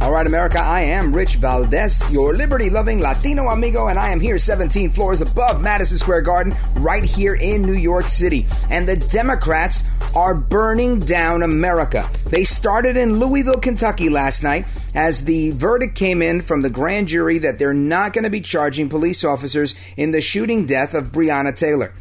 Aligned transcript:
All 0.00 0.12
right, 0.12 0.26
America, 0.26 0.58
I 0.58 0.80
am 0.80 1.12
Rich 1.12 1.36
Valdes, 1.36 2.10
your 2.10 2.32
liberty 2.32 2.70
loving 2.70 3.00
Latino 3.00 3.48
amigo, 3.48 3.88
and 3.88 3.98
I 3.98 4.12
am 4.12 4.18
here 4.18 4.38
17 4.38 4.92
floors 4.92 5.20
above 5.20 5.60
Madison 5.60 5.98
Square 5.98 6.22
Garden, 6.22 6.54
right 6.76 7.04
here 7.04 7.34
in 7.34 7.60
New 7.60 7.74
York 7.74 8.08
City. 8.08 8.46
And 8.70 8.88
the 8.88 8.96
Democrats 8.96 9.84
are 10.16 10.34
burning 10.34 11.00
down 11.00 11.42
America. 11.42 12.10
They 12.24 12.44
started 12.44 12.96
in 12.96 13.20
Louisville, 13.20 13.60
Kentucky 13.60 14.08
last 14.08 14.42
night 14.42 14.64
as 14.94 15.26
the 15.26 15.50
verdict 15.50 15.96
came 15.96 16.22
in 16.22 16.40
from 16.40 16.62
the 16.62 16.70
grand 16.70 17.08
jury 17.08 17.38
that 17.40 17.58
they're 17.58 17.74
not 17.74 18.14
going 18.14 18.24
to 18.24 18.30
be 18.30 18.40
charging 18.40 18.88
police 18.88 19.22
officers 19.22 19.74
in 19.98 20.12
the 20.12 20.22
shooting 20.22 20.64
death 20.64 20.94
of 20.94 21.12
Breonna 21.12 21.54
Taylor. 21.54 21.92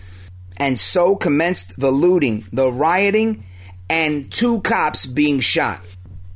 And 0.56 0.80
so 0.80 1.18
commenced 1.18 1.78
the 1.78 1.92
looting, 1.92 2.46
the 2.54 2.72
rioting, 2.72 3.44
and 3.90 4.32
two 4.32 4.62
cops 4.62 5.06
being 5.06 5.42
shot. 5.42 5.82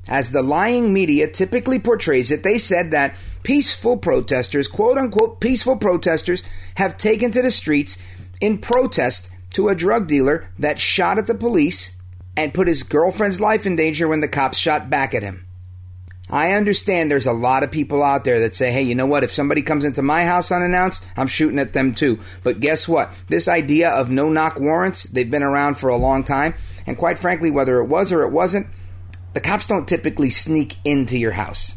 As 0.08 0.32
the 0.32 0.44
lying 0.44 0.94
media 0.94 1.28
typically 1.28 1.80
portrays 1.80 2.32
it, 2.32 2.44
they 2.44 2.58
said 2.58 2.92
that 2.92 3.16
peaceful 3.44 3.98
protesters, 3.98 4.68
quote 4.68 4.98
unquote 4.98 5.40
peaceful 5.40 5.78
protesters, 5.78 6.44
have 6.76 6.98
taken 6.98 7.32
to 7.32 7.42
the 7.42 7.52
streets 7.52 7.98
in 8.42 8.58
protest 8.58 9.30
to 9.52 9.70
a 9.70 9.76
drug 9.76 10.08
dealer 10.08 10.50
that 10.60 10.80
shot 10.80 11.18
at 11.18 11.28
the 11.28 11.36
police 11.36 11.98
and 12.36 12.54
put 12.54 12.68
his 12.68 12.84
girlfriend's 12.84 13.40
life 13.40 13.66
in 13.66 13.76
danger 13.76 14.08
when 14.08 14.20
the 14.20 14.28
cops 14.28 14.58
shot 14.58 14.90
back 14.90 15.14
at 15.14 15.23
him. 15.23 15.45
I 16.30 16.54
understand 16.54 17.12
there's 17.12 17.28
a 17.28 17.34
lot 17.34 17.64
of 17.64 17.72
people 17.72 18.02
out 18.02 18.23
there 18.23 18.40
that 18.40 18.56
say, 18.56 18.72
hey, 18.72 18.82
you 18.82 18.95
know 18.95 19.06
what? 19.06 19.23
If 19.23 19.32
somebody 19.32 19.62
comes 19.62 19.86
into 19.86 20.02
my 20.02 20.23
house 20.23 20.52
unannounced, 20.52 21.06
I'm 21.16 21.28
shooting 21.28 21.60
at 21.60 21.73
them 21.73 21.94
too. 21.94 22.20
But 22.44 22.60
guess 22.60 22.88
what? 22.88 23.14
This 23.28 23.48
idea 23.48 23.92
of 23.92 24.10
no 24.10 24.30
knock 24.30 24.60
warrants, 24.60 25.04
they've 25.04 25.30
been 25.30 25.44
around 25.44 25.76
for 25.76 25.90
a 25.90 25.98
long 25.98 26.23
time. 26.23 26.56
And 26.88 26.98
quite 26.98 27.20
frankly, 27.20 27.52
whether 27.52 27.80
it 27.80 27.88
was 27.88 28.12
or 28.12 28.23
it 28.23 28.32
wasn't, 28.32 28.67
the 29.34 29.42
cops 29.42 29.67
don't 29.67 29.88
typically 29.88 30.30
sneak 30.30 30.78
into 30.86 31.17
your 31.17 31.31
house. 31.31 31.76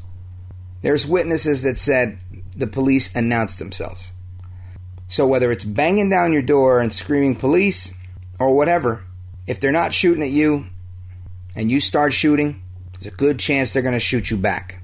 There's 0.82 1.06
witnesses 1.06 1.62
that 1.62 1.78
said 1.78 2.18
the 2.56 2.66
police 2.66 3.14
announced 3.14 3.58
themselves. 3.58 4.12
So 5.08 5.26
whether 5.26 5.50
it's 5.50 5.64
banging 5.64 6.10
down 6.10 6.32
your 6.32 6.42
door 6.42 6.80
and 6.80 6.92
screaming 6.92 7.36
police 7.36 7.94
or 8.38 8.54
whatever, 8.54 9.04
if 9.46 9.60
they're 9.60 9.72
not 9.72 9.94
shooting 9.94 10.22
at 10.22 10.30
you 10.30 10.66
and 11.54 11.70
you 11.70 11.80
start 11.80 12.12
shooting, 12.12 12.62
there's 12.92 13.12
a 13.12 13.16
good 13.16 13.38
chance 13.38 13.72
they're 13.72 13.82
going 13.82 13.94
to 13.94 14.00
shoot 14.00 14.30
you 14.30 14.36
back. 14.36 14.82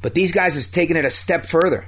But 0.00 0.14
these 0.14 0.32
guys 0.32 0.56
have 0.56 0.72
taken 0.72 0.96
it 0.96 1.04
a 1.04 1.10
step 1.10 1.46
further 1.46 1.86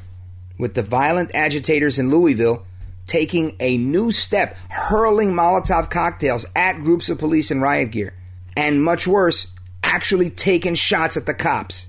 with 0.58 0.74
the 0.74 0.82
violent 0.82 1.34
agitators 1.34 1.98
in 1.98 2.10
Louisville 2.10 2.64
taking 3.06 3.56
a 3.60 3.76
new 3.76 4.10
step, 4.10 4.56
hurling 4.70 5.32
Molotov 5.32 5.90
cocktails 5.90 6.46
at 6.56 6.78
groups 6.78 7.08
of 7.08 7.18
police 7.18 7.50
in 7.50 7.60
riot 7.60 7.90
gear. 7.90 8.14
And 8.56 8.82
much 8.82 9.06
worse, 9.06 9.52
actually 9.92 10.30
taking 10.30 10.74
shots 10.74 11.16
at 11.16 11.26
the 11.26 11.34
cops. 11.34 11.88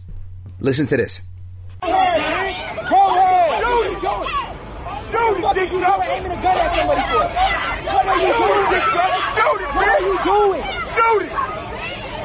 Listen 0.59 0.87
to 0.87 0.97
this. 0.97 1.21
It, 5.35 5.53
dick 5.55 5.69
sucker! 5.69 6.03
aiming 6.03 6.31
a 6.31 6.41
gun 6.41 6.57
at 6.57 6.75
somebody 6.75 7.01
for? 7.07 7.25
What 7.93 8.05
are 8.05 8.19
you 8.19 8.33
doing? 8.35 8.81
Shoot 9.35 9.59
it, 9.61 9.69
What 9.75 9.87
are 9.87 10.01
you 10.01 10.15
doing? 10.25 10.63
Shoot 10.95 11.21
it! 11.25 11.31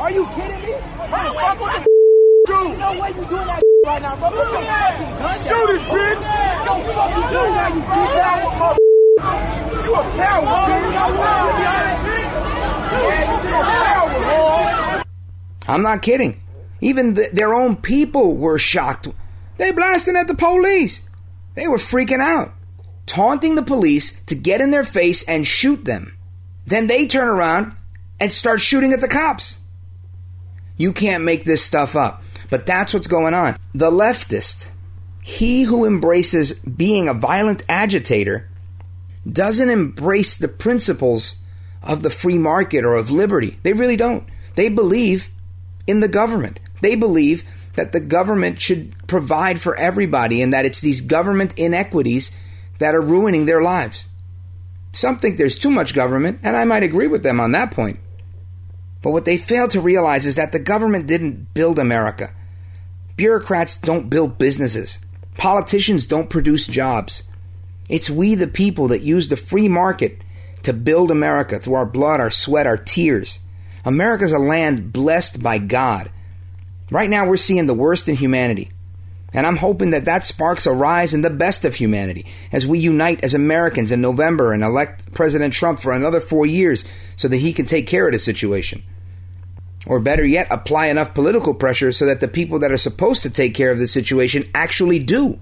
Are 0.01 0.11
you 0.11 0.25
kidding 0.35 0.63
me? 0.65 0.73
Motherfucker, 1.11 1.61
what 1.61 1.73
the 1.77 1.89
do? 2.47 2.61
No 2.77 2.91
way 3.01 3.09
you 3.11 3.25
doing 3.29 3.47
that 3.47 3.63
right 3.85 4.03
now, 4.03 4.17
bro. 4.17 4.31
Put 4.31 4.39
your 4.39 4.63
fucking 4.63 5.13
gun 5.21 5.37
down. 5.37 5.47
Shoot 5.47 5.71
it, 5.71 5.83
bitch! 5.91 6.23
Don't 6.65 6.85
fucking 6.91 7.29
do 7.31 7.43
that, 7.55 7.71
you 7.75 7.83
bitch! 7.91 8.31
You 9.85 9.93
a 9.95 10.03
coward, 10.17 10.49
bitch! 10.71 10.95
Yeah, 12.91 13.23
you 13.43 13.55
a 13.55 13.63
coward, 13.63 14.95
boy! 14.95 15.00
I'm 15.71 15.83
not 15.83 16.03
kidding. 16.03 16.43
Even 16.81 17.15
the, 17.15 17.29
their 17.33 17.55
own 17.55 17.77
people 17.77 18.37
were 18.37 18.59
shocked. 18.59 19.07
They 19.57 19.71
blasting 19.71 20.17
at 20.17 20.27
the 20.27 20.35
police. 20.35 21.09
They 21.55 21.69
were 21.69 21.77
freaking 21.77 22.21
out, 22.21 22.53
taunting 23.07 23.55
the 23.55 23.63
police 23.63 24.21
to 24.25 24.35
get 24.35 24.61
in 24.61 24.71
their 24.71 24.85
face 24.85 25.23
and 25.29 25.47
shoot 25.47 25.85
them. 25.85 26.17
Then 26.67 26.87
they 26.87 27.07
turn 27.07 27.29
around 27.29 27.77
and 28.19 28.33
start 28.33 28.61
shooting 28.61 28.93
at 28.93 29.01
the 29.01 29.09
cops. 29.09 29.59
You 30.77 30.93
can't 30.93 31.25
make 31.25 31.45
this 31.45 31.63
stuff 31.63 31.95
up. 31.95 32.23
But 32.49 32.67
that's 32.67 32.93
what's 32.93 33.07
going 33.07 33.33
on. 33.33 33.57
The 33.75 33.93
leftist, 33.93 34.71
he 35.23 35.63
who 35.63 35.87
embraces 35.87 36.55
being 36.55 37.07
a 37.07 37.15
violent 37.15 37.63
agitator, 37.69 38.49
doesn't 39.31 39.71
embrace 39.71 40.37
the 40.37 40.49
principles 40.49 41.37
of 41.83 42.03
the 42.03 42.11
free 42.11 42.39
market 42.39 42.85
or 42.85 42.97
of 42.97 43.11
liberty. 43.11 43.59
They 43.63 43.73
really 43.73 43.97
don't. 43.97 44.25
They 44.57 44.69
believe 44.69 45.31
in 45.87 46.01
the 46.01 46.09
government. 46.09 46.61
They 46.81 46.95
believe 46.95 47.45
that 47.75 47.93
the 47.93 48.01
government 48.01 48.61
should 48.61 48.95
provide 49.07 49.61
for 49.61 49.77
everybody 49.77 50.43
and 50.43 50.53
that 50.53 50.65
it's 50.65 50.81
these 50.81 51.01
government 51.01 51.55
inequities 51.57 52.35
that 52.79 52.95
are 52.95 53.01
ruining 53.01 53.47
their 53.47 53.63
lives. 53.63 54.09
Some 54.93 55.19
think 55.19 55.37
there's 55.37 55.59
too 55.59 55.71
much 55.71 55.95
government, 55.95 56.41
and 56.43 56.57
I 56.57 56.65
might 56.65 56.83
agree 56.83 57.07
with 57.07 57.23
them 57.23 57.39
on 57.41 57.53
that 57.53 57.71
point. 57.71 58.01
But 59.03 59.13
what 59.13 59.25
they 59.25 59.37
fail 59.37 59.69
to 59.69 59.81
realize 59.81 60.27
is 60.27 60.37
that 60.37 60.53
the 60.53 60.59
government 60.59 61.07
didn't 61.07 61.55
build 61.55 61.79
America. 61.79 62.35
Bureaucrats 63.17 63.77
don't 63.77 64.11
build 64.11 64.39
businesses. 64.39 64.99
Politicians 65.37 66.07
don't 66.07 66.31
produce 66.31 66.67
jobs. 66.67 67.23
It's 67.89 68.11
we, 68.11 68.35
the 68.35 68.47
people, 68.47 68.89
that 68.89 69.03
use 69.03 69.29
the 69.29 69.37
free 69.37 69.69
market 69.69 70.23
to 70.63 70.73
build 70.73 71.11
America 71.11 71.59
through 71.59 71.75
our 71.75 71.87
blood, 71.87 72.21
our 72.21 72.31
sweat, 72.31 72.67
our 72.67 72.77
tears. 72.77 73.41
America's 73.85 74.33
a 74.33 74.39
land 74.39 74.93
blessed 74.93 75.43
by 75.43 75.59
God. 75.59 76.11
Right 76.91 77.11
now, 77.11 77.27
we're 77.27 77.37
seeing 77.37 77.67
the 77.67 77.75
worst 77.75 78.09
in 78.09 78.17
humanity. 78.17 78.71
And 79.33 79.47
I'm 79.47 79.57
hoping 79.57 79.91
that 79.91 80.07
that 80.07 80.25
sparks 80.25 80.67
a 80.67 80.73
rise 80.73 81.15
in 81.15 81.23
the 81.23 81.31
best 81.31 81.65
of 81.65 81.77
humanity 81.77 82.27
as 82.51 82.67
we 82.67 82.81
unite 82.81 83.23
as 83.23 83.33
Americans 83.33 83.93
in 83.93 84.01
November 84.01 84.53
and 84.53 84.65
elect 84.65 85.15
President 85.15 85.55
Trump 85.55 85.79
for 85.79 85.93
another 85.93 86.21
four 86.21 86.47
years 86.47 86.85
so 87.17 87.29
that 87.29 87.37
he 87.37 87.53
can 87.53 87.67
take 87.67 87.87
care 87.87 88.07
of 88.07 88.13
the 88.13 88.19
situation. 88.19 88.83
Or 89.87 90.01
better 90.01 90.27
yet, 90.27 90.49
apply 90.51 90.87
enough 90.87 91.15
political 91.15 91.55
pressure 91.55 91.93
so 91.93 92.07
that 92.07 92.21
the 92.21 92.29
people 92.29 92.59
that 92.59 92.73
are 92.73 92.79
supposed 92.79 93.23
to 93.23 93.31
take 93.31 93.55
care 93.55 93.71
of 93.71 93.79
the 93.79 93.87
situation 93.87 94.49
actually 94.53 94.99
do. 94.99 95.39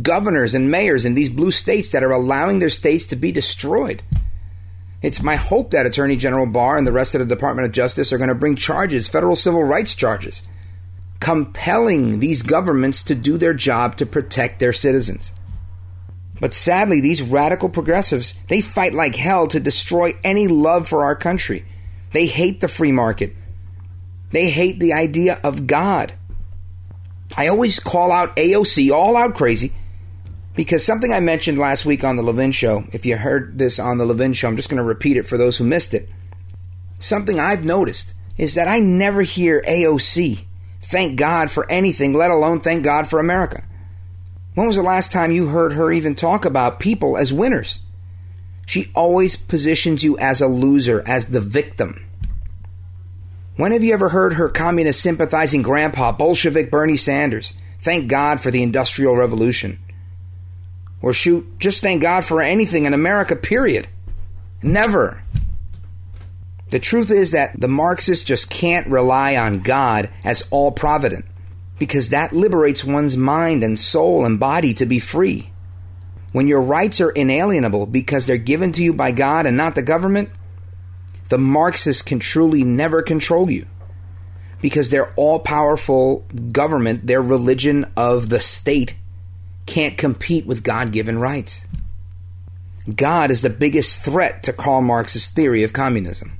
Governors 0.00 0.54
and 0.54 0.70
mayors 0.70 1.04
in 1.04 1.14
these 1.14 1.30
blue 1.30 1.50
states 1.50 1.88
that 1.88 2.04
are 2.04 2.12
allowing 2.12 2.58
their 2.58 2.70
states 2.70 3.06
to 3.06 3.16
be 3.16 3.32
destroyed. 3.32 4.02
It's 5.04 5.22
my 5.22 5.36
hope 5.36 5.72
that 5.72 5.84
Attorney 5.84 6.16
General 6.16 6.46
Barr 6.46 6.78
and 6.78 6.86
the 6.86 6.92
rest 6.92 7.14
of 7.14 7.18
the 7.18 7.26
Department 7.26 7.66
of 7.66 7.74
Justice 7.74 8.10
are 8.10 8.16
going 8.16 8.28
to 8.28 8.34
bring 8.34 8.56
charges, 8.56 9.06
federal 9.06 9.36
civil 9.36 9.62
rights 9.62 9.94
charges, 9.94 10.40
compelling 11.20 12.20
these 12.20 12.40
governments 12.40 13.02
to 13.02 13.14
do 13.14 13.36
their 13.36 13.52
job 13.52 13.98
to 13.98 14.06
protect 14.06 14.60
their 14.60 14.72
citizens. 14.72 15.30
But 16.40 16.54
sadly, 16.54 17.02
these 17.02 17.20
radical 17.20 17.68
progressives, 17.68 18.32
they 18.48 18.62
fight 18.62 18.94
like 18.94 19.14
hell 19.14 19.46
to 19.48 19.60
destroy 19.60 20.14
any 20.24 20.48
love 20.48 20.88
for 20.88 21.04
our 21.04 21.14
country. 21.14 21.66
They 22.12 22.24
hate 22.24 22.62
the 22.62 22.68
free 22.68 22.90
market. 22.90 23.36
They 24.30 24.48
hate 24.48 24.80
the 24.80 24.94
idea 24.94 25.38
of 25.44 25.66
God. 25.66 26.14
I 27.36 27.48
always 27.48 27.78
call 27.78 28.10
out 28.10 28.36
AOC 28.36 28.90
all 28.90 29.18
out 29.18 29.34
crazy 29.34 29.74
because 30.54 30.84
something 30.84 31.12
I 31.12 31.20
mentioned 31.20 31.58
last 31.58 31.84
week 31.84 32.04
on 32.04 32.16
the 32.16 32.22
Levin 32.22 32.52
show, 32.52 32.84
if 32.92 33.04
you 33.04 33.16
heard 33.16 33.58
this 33.58 33.78
on 33.78 33.98
the 33.98 34.06
Levin 34.06 34.32
show, 34.32 34.48
I'm 34.48 34.56
just 34.56 34.68
going 34.68 34.78
to 34.78 34.84
repeat 34.84 35.16
it 35.16 35.26
for 35.26 35.36
those 35.36 35.56
who 35.56 35.64
missed 35.64 35.94
it. 35.94 36.08
Something 37.00 37.40
I've 37.40 37.64
noticed 37.64 38.14
is 38.38 38.54
that 38.54 38.68
I 38.68 38.78
never 38.78 39.22
hear 39.22 39.62
AOC 39.66 40.44
thank 40.84 41.18
God 41.18 41.50
for 41.50 41.70
anything, 41.70 42.12
let 42.12 42.30
alone 42.30 42.60
thank 42.60 42.84
God 42.84 43.08
for 43.08 43.18
America. 43.18 43.64
When 44.54 44.66
was 44.66 44.76
the 44.76 44.82
last 44.82 45.10
time 45.10 45.32
you 45.32 45.48
heard 45.48 45.72
her 45.72 45.90
even 45.90 46.14
talk 46.14 46.44
about 46.44 46.78
people 46.78 47.16
as 47.16 47.32
winners? 47.32 47.80
She 48.66 48.90
always 48.94 49.36
positions 49.36 50.04
you 50.04 50.16
as 50.18 50.40
a 50.40 50.46
loser, 50.46 51.02
as 51.06 51.26
the 51.26 51.40
victim. 51.40 52.06
When 53.56 53.72
have 53.72 53.82
you 53.82 53.92
ever 53.92 54.10
heard 54.10 54.34
her 54.34 54.48
communist 54.48 55.00
sympathizing 55.00 55.62
grandpa, 55.62 56.12
Bolshevik 56.12 56.70
Bernie 56.70 56.96
Sanders, 56.96 57.52
thank 57.80 58.08
God 58.08 58.40
for 58.40 58.50
the 58.50 58.62
Industrial 58.62 59.16
Revolution? 59.16 59.78
Or 61.04 61.12
shoot, 61.12 61.58
just 61.58 61.82
thank 61.82 62.00
God 62.00 62.24
for 62.24 62.40
anything 62.40 62.86
in 62.86 62.94
America, 62.94 63.36
period. 63.36 63.86
Never. 64.62 65.22
The 66.70 66.78
truth 66.78 67.10
is 67.10 67.32
that 67.32 67.60
the 67.60 67.68
Marxists 67.68 68.24
just 68.24 68.48
can't 68.48 68.86
rely 68.86 69.36
on 69.36 69.60
God 69.60 70.08
as 70.24 70.48
all 70.50 70.72
provident 70.72 71.26
because 71.78 72.08
that 72.08 72.32
liberates 72.32 72.86
one's 72.86 73.18
mind 73.18 73.62
and 73.62 73.78
soul 73.78 74.24
and 74.24 74.40
body 74.40 74.72
to 74.72 74.86
be 74.86 74.98
free. 74.98 75.50
When 76.32 76.48
your 76.48 76.62
rights 76.62 77.02
are 77.02 77.10
inalienable 77.10 77.84
because 77.84 78.24
they're 78.24 78.38
given 78.38 78.72
to 78.72 78.82
you 78.82 78.94
by 78.94 79.12
God 79.12 79.44
and 79.44 79.58
not 79.58 79.74
the 79.74 79.82
government, 79.82 80.30
the 81.28 81.36
Marxists 81.36 82.00
can 82.00 82.18
truly 82.18 82.64
never 82.64 83.02
control 83.02 83.50
you 83.50 83.66
because 84.62 84.88
their 84.88 85.12
all 85.16 85.38
powerful 85.38 86.24
government, 86.50 87.06
their 87.06 87.20
religion 87.20 87.92
of 87.94 88.30
the 88.30 88.40
state, 88.40 88.96
can't 89.66 89.96
compete 89.96 90.46
with 90.46 90.62
God 90.62 90.92
given 90.92 91.18
rights. 91.18 91.66
God 92.94 93.30
is 93.30 93.40
the 93.40 93.50
biggest 93.50 94.04
threat 94.04 94.42
to 94.42 94.52
Karl 94.52 94.82
Marx's 94.82 95.26
theory 95.26 95.62
of 95.62 95.72
communism. 95.72 96.38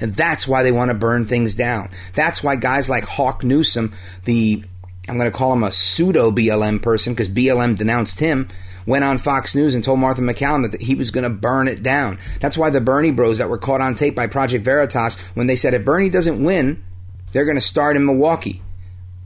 And 0.00 0.14
that's 0.14 0.46
why 0.46 0.62
they 0.62 0.72
want 0.72 0.90
to 0.90 0.94
burn 0.94 1.26
things 1.26 1.54
down. 1.54 1.90
That's 2.14 2.42
why 2.42 2.56
guys 2.56 2.90
like 2.90 3.04
Hawk 3.04 3.42
Newsom, 3.42 3.94
the, 4.24 4.62
I'm 5.08 5.16
going 5.16 5.30
to 5.30 5.36
call 5.36 5.52
him 5.52 5.62
a 5.62 5.72
pseudo 5.72 6.30
BLM 6.30 6.82
person 6.82 7.14
because 7.14 7.28
BLM 7.28 7.78
denounced 7.78 8.20
him, 8.20 8.48
went 8.84 9.04
on 9.04 9.18
Fox 9.18 9.54
News 9.54 9.74
and 9.74 9.82
told 9.82 10.00
Martha 10.00 10.20
MacCallum 10.20 10.70
that 10.72 10.82
he 10.82 10.94
was 10.94 11.10
going 11.10 11.24
to 11.24 11.30
burn 11.30 11.68
it 11.68 11.82
down. 11.82 12.18
That's 12.40 12.58
why 12.58 12.68
the 12.68 12.80
Bernie 12.80 13.12
bros 13.12 13.38
that 13.38 13.48
were 13.48 13.58
caught 13.58 13.80
on 13.80 13.94
tape 13.94 14.14
by 14.14 14.26
Project 14.26 14.64
Veritas, 14.64 15.18
when 15.34 15.46
they 15.46 15.56
said 15.56 15.72
if 15.72 15.84
Bernie 15.84 16.10
doesn't 16.10 16.42
win, 16.42 16.82
they're 17.30 17.46
going 17.46 17.56
to 17.56 17.62
start 17.62 17.96
in 17.96 18.04
Milwaukee 18.04 18.60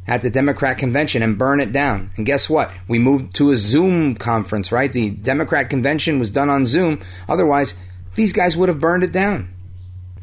at 0.06 0.22
the 0.22 0.30
Democrat 0.30 0.78
convention 0.78 1.22
and 1.22 1.38
burn 1.38 1.60
it 1.60 1.72
down. 1.72 2.10
And 2.16 2.26
guess 2.26 2.48
what? 2.48 2.72
We 2.86 2.98
moved 2.98 3.34
to 3.36 3.50
a 3.50 3.56
Zoom 3.56 4.14
conference, 4.14 4.70
right? 4.70 4.92
The 4.92 5.10
Democrat 5.10 5.68
convention 5.68 6.18
was 6.18 6.30
done 6.30 6.48
on 6.48 6.66
Zoom. 6.66 7.00
Otherwise, 7.28 7.74
these 8.14 8.32
guys 8.32 8.56
would 8.56 8.68
have 8.68 8.80
burned 8.80 9.02
it 9.02 9.12
down. 9.12 9.52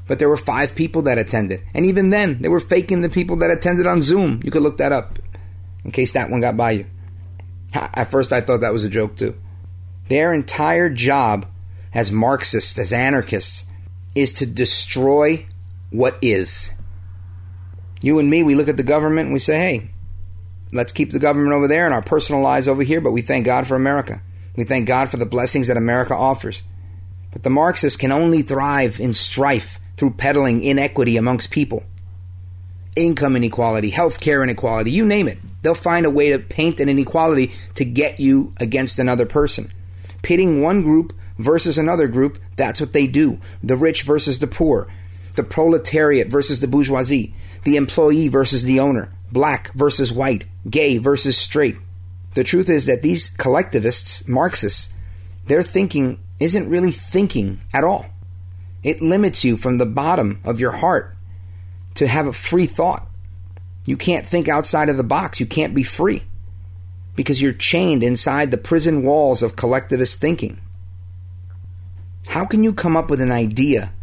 But 0.08 0.20
there 0.20 0.30
were 0.30 0.38
five 0.38 0.76
people 0.76 1.04
that 1.04 1.18
attended. 1.18 1.62
And 1.74 1.86
even 1.86 2.10
then, 2.10 2.42
they 2.42 2.50
were 2.50 2.60
faking 2.60 3.02
the 3.02 3.10
people 3.10 3.38
that 3.38 3.52
attended 3.52 3.88
on 3.88 4.02
Zoom. 4.02 4.42
You 4.44 4.52
could 4.52 4.64
look 4.64 4.78
that 4.78 4.92
up 4.92 5.20
in 5.84 5.92
case 5.92 6.12
that 6.14 6.30
one 6.30 6.42
got 6.42 6.58
by 6.58 6.72
you. 6.72 6.86
At 7.74 8.12
first, 8.12 8.32
I 8.32 8.42
thought 8.42 8.62
that 8.62 8.74
was 8.74 8.84
a 8.84 8.90
joke 8.90 9.16
too. 9.16 9.36
Their 10.10 10.34
entire 10.34 10.90
job 10.90 11.46
as 11.94 12.12
Marxists, 12.12 12.78
as 12.78 12.92
anarchists, 12.92 13.66
is 14.16 14.34
to 14.34 14.46
destroy 14.46 15.46
what 15.90 16.18
is. 16.22 16.72
You 18.04 18.20
and 18.20 18.30
me, 18.30 18.44
we 18.44 18.56
look 18.56 18.68
at 18.68 18.76
the 18.76 18.84
government 18.84 19.28
and 19.28 19.34
we 19.34 19.40
say, 19.40 19.58
hey, 19.58 19.90
let's 20.74 20.92
keep 20.92 21.12
the 21.12 21.20
government 21.20 21.54
over 21.54 21.70
there 21.70 21.86
and 21.86 21.94
our 21.94 22.02
personal 22.02 22.42
lives 22.42 22.68
over 22.68 22.84
here, 22.84 23.00
but 23.00 23.14
we 23.14 23.22
thank 23.22 23.46
God 23.46 23.66
for 23.66 23.76
America. 23.76 24.22
We 24.58 24.66
thank 24.66 24.90
God 24.90 25.10
for 25.10 25.16
the 25.16 25.26
blessings 25.26 25.68
that 25.68 25.78
America 25.78 26.14
offers. 26.14 26.64
But 27.32 27.44
the 27.44 27.50
Marxists 27.50 27.96
can 27.96 28.12
only 28.12 28.42
thrive 28.42 29.00
in 29.00 29.14
strife 29.14 29.80
through 29.96 30.16
peddling 30.16 30.62
inequity 30.62 31.16
amongst 31.16 31.50
people. 31.50 31.84
Income 32.98 33.38
inequality, 33.38 33.90
healthcare 33.90 34.44
inequality, 34.44 34.92
you 34.92 35.06
name 35.06 35.30
it. 35.30 35.40
They'll 35.62 35.74
find 35.74 36.06
a 36.06 36.12
way 36.12 36.34
to 36.34 36.40
paint 36.40 36.82
an 36.82 36.90
inequality 36.90 37.54
to 37.76 37.86
get 37.86 38.20
you 38.20 38.54
against 38.58 39.00
another 39.00 39.26
person. 39.26 39.72
Pitting 40.24 40.62
one 40.62 40.82
group 40.82 41.14
versus 41.38 41.78
another 41.78 42.10
group, 42.10 42.38
that's 42.58 42.82
what 42.82 42.92
they 42.92 43.08
do. 43.08 43.40
The 43.64 43.78
rich 43.78 44.04
versus 44.04 44.40
the 44.40 44.48
poor, 44.48 44.92
the 45.36 45.44
proletariat 45.44 46.28
versus 46.28 46.60
the 46.60 46.68
bourgeoisie 46.68 47.34
the 47.64 47.76
employee 47.78 48.28
versus 48.28 48.64
the 48.64 48.80
owner, 48.80 49.12
black 49.32 49.72
versus 49.74 50.12
white, 50.12 50.46
gay 50.70 50.98
versus 50.98 51.38
straight. 51.38 51.78
The 52.34 52.44
truth 52.44 52.70
is 52.70 52.86
that 52.88 53.02
these 53.02 53.30
collectivists, 53.30 54.28
Marxists, 54.28 54.94
their 55.46 55.64
thinking 55.64 56.20
isn't 56.40 56.70
really 56.70 56.92
thinking 56.92 57.62
at 57.74 57.84
all. 57.84 58.08
It 58.84 59.02
limits 59.02 59.44
you 59.44 59.56
from 59.56 59.78
the 59.78 59.86
bottom 59.86 60.42
of 60.44 60.60
your 60.60 60.72
heart 60.72 61.16
to 61.96 62.08
have 62.08 62.28
a 62.28 62.34
free 62.34 62.66
thought. 62.66 63.08
You 63.86 63.98
can't 63.98 64.26
think 64.26 64.48
outside 64.48 64.90
of 64.90 64.98
the 64.98 65.04
box. 65.04 65.40
You 65.40 65.46
can't 65.46 65.76
be 65.76 65.84
free 65.84 66.24
because 67.16 67.42
you're 67.42 67.54
chained 67.54 68.04
inside 68.04 68.52
the 68.52 68.58
prison 68.58 69.04
walls 69.04 69.44
of 69.44 69.56
collectivist 69.56 70.20
thinking. 70.20 70.60
How 72.28 72.46
can 72.46 72.64
you 72.64 72.74
come 72.74 72.98
up 72.98 73.10
with 73.10 73.22
an 73.22 73.32
idea 73.32 73.94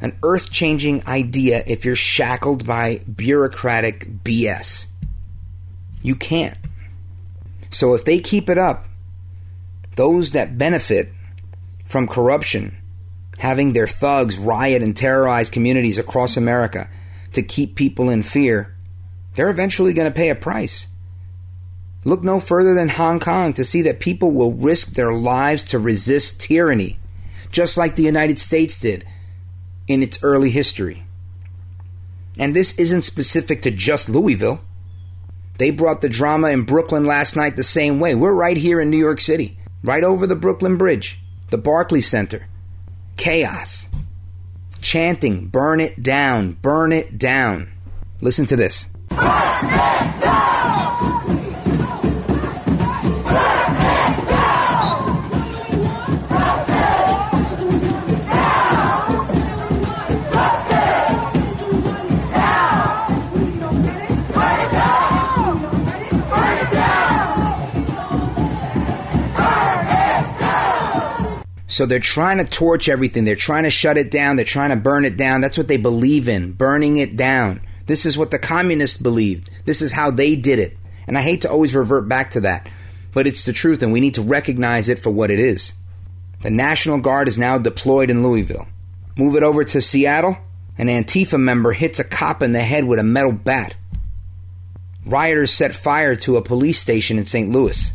an 0.00 0.16
earth 0.22 0.50
changing 0.50 1.06
idea 1.06 1.62
if 1.66 1.84
you're 1.84 1.96
shackled 1.96 2.66
by 2.66 2.98
bureaucratic 3.14 4.08
BS. 4.24 4.86
You 6.02 6.14
can't. 6.14 6.56
So 7.70 7.94
if 7.94 8.04
they 8.04 8.18
keep 8.18 8.48
it 8.48 8.58
up, 8.58 8.86
those 9.96 10.32
that 10.32 10.56
benefit 10.56 11.10
from 11.84 12.08
corruption, 12.08 12.76
having 13.38 13.72
their 13.72 13.86
thugs 13.86 14.38
riot 14.38 14.82
and 14.82 14.96
terrorize 14.96 15.50
communities 15.50 15.98
across 15.98 16.36
America 16.36 16.88
to 17.34 17.42
keep 17.42 17.74
people 17.76 18.08
in 18.08 18.22
fear, 18.22 18.74
they're 19.34 19.50
eventually 19.50 19.92
going 19.92 20.10
to 20.10 20.16
pay 20.16 20.30
a 20.30 20.34
price. 20.34 20.86
Look 22.04 22.22
no 22.22 22.40
further 22.40 22.74
than 22.74 22.88
Hong 22.88 23.20
Kong 23.20 23.52
to 23.52 23.64
see 23.64 23.82
that 23.82 24.00
people 24.00 24.30
will 24.30 24.52
risk 24.52 24.92
their 24.92 25.12
lives 25.12 25.66
to 25.66 25.78
resist 25.78 26.40
tyranny, 26.40 26.98
just 27.52 27.76
like 27.76 27.94
the 27.94 28.02
United 28.02 28.38
States 28.38 28.80
did 28.80 29.04
in 29.90 30.04
its 30.04 30.22
early 30.22 30.50
history. 30.50 31.04
And 32.38 32.54
this 32.54 32.78
isn't 32.78 33.02
specific 33.02 33.62
to 33.62 33.72
just 33.72 34.08
Louisville. 34.08 34.60
They 35.58 35.72
brought 35.72 36.00
the 36.00 36.08
drama 36.08 36.50
in 36.50 36.62
Brooklyn 36.62 37.04
last 37.04 37.34
night 37.34 37.56
the 37.56 37.64
same 37.64 37.98
way. 37.98 38.14
We're 38.14 38.32
right 38.32 38.56
here 38.56 38.80
in 38.80 38.88
New 38.88 38.96
York 38.96 39.20
City, 39.20 39.58
right 39.82 40.04
over 40.04 40.28
the 40.28 40.36
Brooklyn 40.36 40.76
Bridge, 40.76 41.18
the 41.50 41.58
Barclays 41.58 42.08
Center. 42.08 42.46
Chaos. 43.16 43.88
Chanting, 44.80 45.48
burn 45.48 45.80
it 45.80 46.02
down, 46.02 46.52
burn 46.52 46.92
it 46.92 47.18
down. 47.18 47.72
Listen 48.20 48.46
to 48.46 48.56
this. 48.56 48.86
So 71.80 71.86
they're 71.86 71.98
trying 71.98 72.36
to 72.36 72.44
torch 72.44 72.90
everything. 72.90 73.24
They're 73.24 73.36
trying 73.36 73.62
to 73.62 73.70
shut 73.70 73.96
it 73.96 74.10
down. 74.10 74.36
They're 74.36 74.44
trying 74.44 74.68
to 74.68 74.76
burn 74.76 75.06
it 75.06 75.16
down. 75.16 75.40
That's 75.40 75.56
what 75.56 75.66
they 75.66 75.78
believe 75.78 76.28
in, 76.28 76.52
burning 76.52 76.98
it 76.98 77.16
down. 77.16 77.62
This 77.86 78.04
is 78.04 78.18
what 78.18 78.30
the 78.30 78.38
communists 78.38 78.98
believed. 78.98 79.48
This 79.64 79.80
is 79.80 79.90
how 79.90 80.10
they 80.10 80.36
did 80.36 80.58
it. 80.58 80.76
And 81.06 81.16
I 81.16 81.22
hate 81.22 81.40
to 81.40 81.50
always 81.50 81.74
revert 81.74 82.06
back 82.06 82.32
to 82.32 82.42
that, 82.42 82.68
but 83.14 83.26
it's 83.26 83.46
the 83.46 83.54
truth 83.54 83.82
and 83.82 83.94
we 83.94 84.00
need 84.00 84.16
to 84.16 84.22
recognize 84.22 84.90
it 84.90 84.98
for 84.98 85.10
what 85.10 85.30
it 85.30 85.38
is. 85.38 85.72
The 86.42 86.50
National 86.50 87.00
Guard 87.00 87.28
is 87.28 87.38
now 87.38 87.56
deployed 87.56 88.10
in 88.10 88.24
Louisville. 88.24 88.68
Move 89.16 89.34
it 89.34 89.42
over 89.42 89.64
to 89.64 89.80
Seattle, 89.80 90.36
an 90.76 90.88
Antifa 90.88 91.40
member 91.40 91.72
hits 91.72 91.98
a 91.98 92.04
cop 92.04 92.42
in 92.42 92.52
the 92.52 92.60
head 92.60 92.84
with 92.84 92.98
a 92.98 93.02
metal 93.02 93.32
bat. 93.32 93.74
Rioters 95.06 95.50
set 95.50 95.72
fire 95.72 96.14
to 96.16 96.36
a 96.36 96.42
police 96.42 96.78
station 96.78 97.16
in 97.16 97.26
St. 97.26 97.48
Louis. 97.48 97.90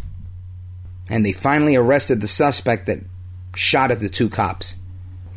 And 1.07 1.23
they 1.23 1.33
finally 1.33 1.75
arrested 1.75 2.19
the 2.19 2.27
suspect 2.27 2.87
that 2.87 3.03
shot 3.55 3.91
at 3.91 3.99
the 3.99 4.09
two 4.09 4.29
cops. 4.29 4.75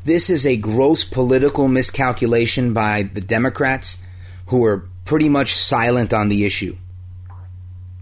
This 0.05 0.31
is 0.31 0.47
a 0.47 0.57
gross 0.57 1.05
political 1.05 1.69
miscalculation 1.69 2.73
by 2.73 3.03
the 3.03 3.21
Democrats 3.21 3.99
who 4.47 4.65
are 4.65 4.89
pretty 5.05 5.29
much 5.29 5.55
silent 5.55 6.13
on 6.13 6.29
the 6.29 6.45
issue. 6.45 6.77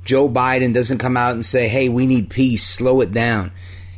Joe 0.05 0.29
Biden 0.29 0.73
doesn't 0.73 0.99
come 0.99 1.17
out 1.17 1.33
and 1.33 1.45
say, 1.45 1.67
hey, 1.67 1.89
we 1.89 2.07
need 2.07 2.31
peace, 2.31 2.65
slow 2.65 3.01
it 3.01 3.11
down. 3.11 3.51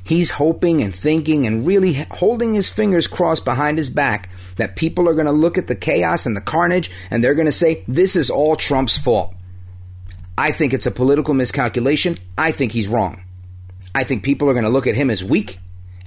He's 0.02 0.30
hoping 0.30 0.80
and 0.80 0.94
thinking 0.94 1.46
and 1.46 1.66
really 1.66 1.92
holding 2.10 2.54
his 2.54 2.70
fingers 2.70 3.06
crossed 3.06 3.44
behind 3.44 3.76
his 3.76 3.90
back 3.90 4.30
that 4.56 4.74
people 4.74 5.06
are 5.06 5.14
going 5.14 5.26
to 5.26 5.32
look 5.32 5.58
at 5.58 5.66
the 5.66 5.76
chaos 5.76 6.24
and 6.24 6.34
the 6.34 6.40
carnage 6.40 6.90
and 7.10 7.22
they're 7.22 7.34
going 7.34 7.44
to 7.44 7.52
say, 7.52 7.84
this 7.86 8.16
is 8.16 8.30
all 8.30 8.56
Trump's 8.56 8.96
fault. 8.96 9.34
I 10.38 10.50
think 10.52 10.72
it's 10.72 10.86
a 10.86 10.90
political 10.90 11.34
miscalculation. 11.34 12.16
I 12.38 12.52
think 12.52 12.72
he's 12.72 12.88
wrong. 12.88 13.22
I 13.94 14.04
think 14.04 14.22
people 14.22 14.48
are 14.48 14.54
going 14.54 14.64
to 14.64 14.70
look 14.70 14.86
at 14.86 14.94
him 14.94 15.10
as 15.10 15.22
weak 15.22 15.58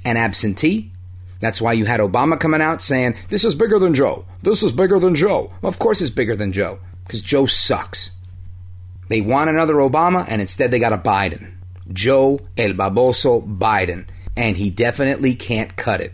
an 0.03 0.17
absentee. 0.17 0.91
That's 1.39 1.61
why 1.61 1.73
you 1.73 1.85
had 1.85 1.99
Obama 1.99 2.39
coming 2.39 2.61
out 2.61 2.81
saying, 2.81 3.15
This 3.29 3.43
is 3.43 3.55
bigger 3.55 3.79
than 3.79 3.93
Joe. 3.93 4.25
This 4.43 4.63
is 4.63 4.71
bigger 4.71 4.99
than 4.99 5.15
Joe. 5.15 5.51
Of 5.63 5.79
course 5.79 6.01
it's 6.01 6.11
bigger 6.11 6.35
than 6.35 6.51
Joe, 6.51 6.79
because 7.05 7.21
Joe 7.21 7.47
sucks. 7.47 8.11
They 9.09 9.21
want 9.21 9.49
another 9.49 9.75
Obama, 9.75 10.25
and 10.27 10.41
instead 10.41 10.71
they 10.71 10.79
got 10.79 10.93
a 10.93 10.97
Biden. 10.97 11.51
Joe 11.91 12.39
El 12.57 12.73
Baboso 12.73 13.41
Biden. 13.57 14.05
And 14.37 14.55
he 14.55 14.69
definitely 14.69 15.35
can't 15.35 15.75
cut 15.75 15.99
it. 15.99 16.13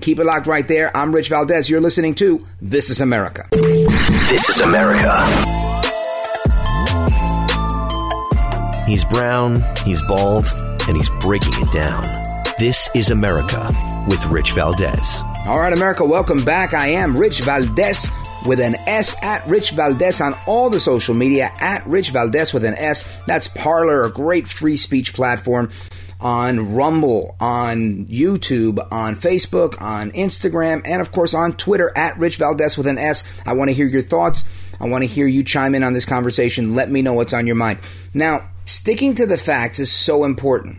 Keep 0.00 0.18
it 0.18 0.24
locked 0.24 0.46
right 0.46 0.68
there. 0.68 0.94
I'm 0.94 1.14
Rich 1.14 1.30
Valdes. 1.30 1.70
You're 1.70 1.80
listening 1.80 2.14
to 2.16 2.44
This 2.60 2.90
is 2.90 3.00
America. 3.00 3.48
This 4.28 4.48
is 4.50 4.60
America. 4.60 5.10
He's 8.86 9.04
brown, 9.04 9.60
he's 9.86 10.02
bald, 10.02 10.44
and 10.86 10.96
he's 10.96 11.08
breaking 11.20 11.54
it 11.54 11.72
down. 11.72 12.04
This 12.56 12.94
is 12.94 13.10
America 13.10 13.68
with 14.06 14.24
Rich 14.26 14.52
Valdes. 14.52 15.22
All 15.48 15.58
right, 15.58 15.72
America, 15.72 16.04
welcome 16.04 16.44
back. 16.44 16.72
I 16.72 16.86
am 16.86 17.16
Rich 17.16 17.40
Valdes 17.40 18.08
with 18.46 18.60
an 18.60 18.76
S 18.86 19.16
at 19.24 19.44
Rich 19.48 19.72
Valdes 19.72 20.20
on 20.20 20.34
all 20.46 20.70
the 20.70 20.78
social 20.78 21.16
media 21.16 21.50
at 21.60 21.84
Rich 21.84 22.10
Valdes 22.10 22.52
with 22.52 22.64
an 22.64 22.74
S. 22.74 23.02
That's 23.26 23.48
Parler, 23.48 24.04
a 24.04 24.10
great 24.10 24.46
free 24.46 24.76
speech 24.76 25.14
platform 25.14 25.70
on 26.20 26.76
Rumble, 26.76 27.34
on 27.40 28.06
YouTube, 28.06 28.78
on 28.92 29.16
Facebook, 29.16 29.82
on 29.82 30.12
Instagram, 30.12 30.82
and 30.84 31.02
of 31.02 31.10
course 31.10 31.34
on 31.34 31.54
Twitter 31.54 31.90
at 31.96 32.16
Rich 32.18 32.36
Valdes 32.36 32.78
with 32.78 32.86
an 32.86 32.98
S. 32.98 33.24
I 33.44 33.54
want 33.54 33.70
to 33.70 33.74
hear 33.74 33.88
your 33.88 34.00
thoughts. 34.00 34.44
I 34.80 34.88
want 34.88 35.02
to 35.02 35.08
hear 35.08 35.26
you 35.26 35.42
chime 35.42 35.74
in 35.74 35.82
on 35.82 35.92
this 35.92 36.04
conversation. 36.04 36.76
Let 36.76 36.88
me 36.88 37.02
know 37.02 37.14
what's 37.14 37.34
on 37.34 37.48
your 37.48 37.56
mind. 37.56 37.80
Now, 38.14 38.48
sticking 38.64 39.16
to 39.16 39.26
the 39.26 39.38
facts 39.38 39.80
is 39.80 39.90
so 39.90 40.22
important. 40.22 40.78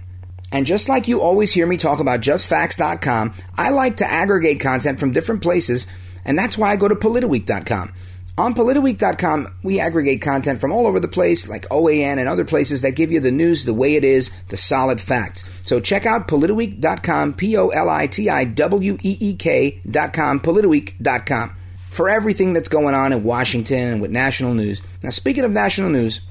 And 0.55 0.65
just 0.65 0.88
like 0.88 1.09
you 1.09 1.19
always 1.19 1.51
hear 1.51 1.67
me 1.67 1.75
talk 1.75 2.00
about 2.00 2.21
justfacts.com, 2.21 3.33
I 3.57 3.71
like 3.71 3.97
to 3.97 4.09
aggregate 4.09 4.62
content 4.62 5.01
from 5.01 5.12
different 5.12 5.41
places, 5.41 5.85
and 6.24 6.39
that's 6.39 6.57
why 6.57 6.71
I 6.71 6.77
go 6.77 6.88
to 6.88 6.95
politiweek.com. 6.95 7.91
On 8.38 8.55
politiweek.com, 8.55 9.53
we 9.63 9.81
aggregate 9.81 10.21
content 10.21 10.62
from 10.62 10.71
all 10.71 10.88
over 10.88 11.01
the 11.01 11.09
place, 11.09 11.50
like 11.50 11.67
OAN 11.67 12.19
and 12.19 12.29
other 12.29 12.45
places 12.45 12.83
that 12.83 12.95
give 12.95 13.12
you 13.12 13.19
the 13.19 13.33
news 13.33 13.65
the 13.65 13.74
way 13.74 13.95
it 13.95 14.05
is, 14.05 14.31
the 14.47 14.55
solid 14.55 15.01
facts. 15.01 15.43
So 15.59 15.81
check 15.81 16.05
out 16.05 16.29
politiweek.com, 16.29 17.33
P 17.33 17.57
O 17.57 17.67
L 17.67 17.89
I 17.89 18.07
T 18.07 18.29
I 18.29 18.45
W 18.45 18.97
E 19.03 19.17
E 19.19 19.35
K.com, 19.35 20.39
politiweek.com, 20.39 21.57
for 21.75 22.07
everything 22.07 22.53
that's 22.53 22.69
going 22.69 22.95
on 22.95 23.12
in 23.12 23.25
Washington 23.25 23.89
and 23.89 24.01
with 24.01 24.12
national 24.12 24.53
news. 24.53 24.81
Now, 25.03 25.09
speaking 25.09 25.43
of 25.43 25.51
national 25.51 25.89
news, 25.89 26.21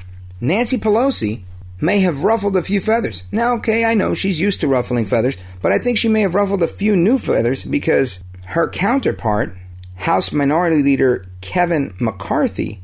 Nancy 0.40 0.78
Pelosi 0.78 1.42
may 1.80 2.00
have 2.00 2.24
ruffled 2.24 2.56
a 2.56 2.62
few 2.62 2.80
feathers. 2.80 3.24
Now, 3.32 3.54
okay, 3.54 3.84
I 3.84 3.94
know 3.94 4.14
she's 4.14 4.40
used 4.40 4.60
to 4.60 4.68
ruffling 4.68 5.06
feathers, 5.06 5.36
but 5.60 5.72
I 5.72 5.78
think 5.78 5.98
she 5.98 6.08
may 6.08 6.22
have 6.22 6.34
ruffled 6.34 6.62
a 6.62 6.68
few 6.68 6.96
new 6.96 7.18
feathers 7.18 7.62
because 7.62 8.22
her 8.46 8.68
counterpart, 8.68 9.56
House 9.96 10.32
Minority 10.32 10.82
Leader 10.82 11.26
Kevin 11.40 11.94
McCarthy, 11.98 12.80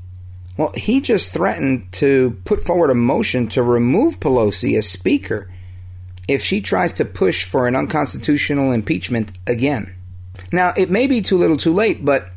well, 0.57 0.73
he 0.75 1.01
just 1.01 1.33
threatened 1.33 1.91
to 1.93 2.39
put 2.45 2.65
forward 2.65 2.91
a 2.91 2.95
motion 2.95 3.49
to 3.49 3.63
remove 3.63 4.21
Pelosi 4.21 4.77
as 4.77 4.87
Speaker 4.87 5.51
if 6.29 6.43
she 6.43 6.61
tries 6.61 6.93
to 6.95 7.05
push 7.05 7.45
for 7.45 7.67
an 7.67 7.75
unconstitutional 7.75 8.73
impeachment 8.73 9.33
again. 9.47 9.95
Now, 10.53 10.75
it 10.77 10.91
may 10.91 11.07
be 11.07 11.23
too 11.23 11.39
little 11.39 11.57
too 11.57 11.73
late, 11.73 12.05
but 12.05 12.29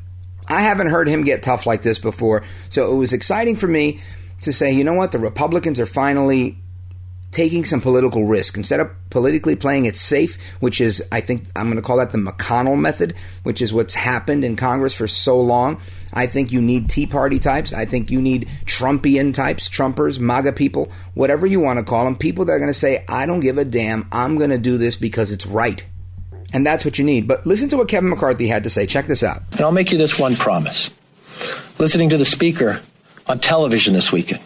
I 0.48 0.62
haven't 0.62 0.88
heard 0.88 1.08
him 1.08 1.24
get 1.24 1.44
tough 1.44 1.66
like 1.66 1.82
this 1.82 2.00
before, 2.00 2.44
so 2.70 2.92
it 2.92 2.96
was 2.96 3.14
exciting 3.14 3.56
for 3.56 3.68
me 3.68 4.00
to 4.44 4.54
say, 4.54 4.72
you 4.72 4.84
know 4.84 4.94
what, 4.94 5.12
the 5.12 5.20
Republicans 5.20 5.80
are 5.80 5.86
finally 5.86 6.58
taking 7.34 7.66
some 7.66 7.82
political 7.82 8.26
risk. 8.26 8.56
Instead 8.56 8.80
of 8.80 8.90
politically 9.10 9.56
playing 9.56 9.86
it 9.86 9.96
safe, 9.96 10.42
which 10.60 10.80
is, 10.80 11.04
I 11.12 11.20
think, 11.20 11.46
I'm 11.56 11.66
going 11.66 11.76
to 11.76 11.82
call 11.82 11.98
that 11.98 12.12
the 12.12 12.20
McConnell 12.20 12.80
method, 12.80 13.16
which 13.42 13.62
is 13.62 13.74
what's 13.74 13.96
happened 13.96 14.46
in 14.46 14.56
Congress 14.56 14.94
for 14.94 15.08
so 15.08 15.42
long. 15.42 15.82
I 16.14 16.28
think 16.28 16.52
you 16.52 16.62
need 16.62 16.90
Tea 16.90 17.08
Party 17.08 17.40
types. 17.40 17.74
I 17.74 17.86
think 17.86 18.12
you 18.12 18.22
need 18.22 18.48
Trumpian 18.66 19.34
types, 19.34 19.68
Trumpers, 19.68 20.20
MAGA 20.20 20.54
people, 20.54 20.92
whatever 21.16 21.48
you 21.48 21.60
want 21.60 21.80
to 21.80 21.86
call 21.86 22.06
them, 22.06 22.16
people 22.16 22.46
that 22.46 22.54
are 22.54 22.60
going 22.60 22.70
to 22.70 22.74
say, 22.74 23.04
I 23.10 23.26
don't 23.26 23.40
give 23.40 23.58
a 23.58 23.66
damn. 23.66 24.08
I'm 24.12 24.38
going 24.38 24.52
to 24.52 24.60
do 24.60 24.78
this 24.78 24.96
because 24.96 25.32
it's 25.32 25.48
right. 25.48 25.84
And 26.54 26.64
that's 26.64 26.86
what 26.86 27.00
you 27.00 27.04
need. 27.04 27.28
But 27.28 27.48
listen 27.48 27.68
to 27.70 27.78
what 27.78 27.88
Kevin 27.88 28.12
McCarthy 28.12 28.48
had 28.48 28.64
to 28.66 28.70
say. 28.70 28.86
Check 28.86 29.08
this 29.08 29.24
out. 29.24 29.42
And 29.54 29.62
I'll 29.62 29.72
make 29.72 29.92
you 29.92 29.98
this 29.98 30.20
one 30.20 30.36
promise. 30.36 30.92
Listening 31.80 32.10
to 32.10 32.18
the 32.18 32.26
speaker 32.26 32.80
on 33.28 33.40
television 33.40 33.94
this 33.94 34.12
weekend, 34.12 34.42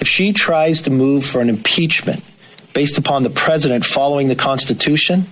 if 0.00 0.08
she 0.08 0.32
tries 0.32 0.82
to 0.82 0.90
move 0.90 1.24
for 1.24 1.40
an 1.40 1.48
impeachment 1.48 2.24
based 2.74 2.98
upon 2.98 3.22
the 3.22 3.30
president 3.30 3.84
following 3.84 4.28
the 4.28 4.36
Constitution, 4.36 5.26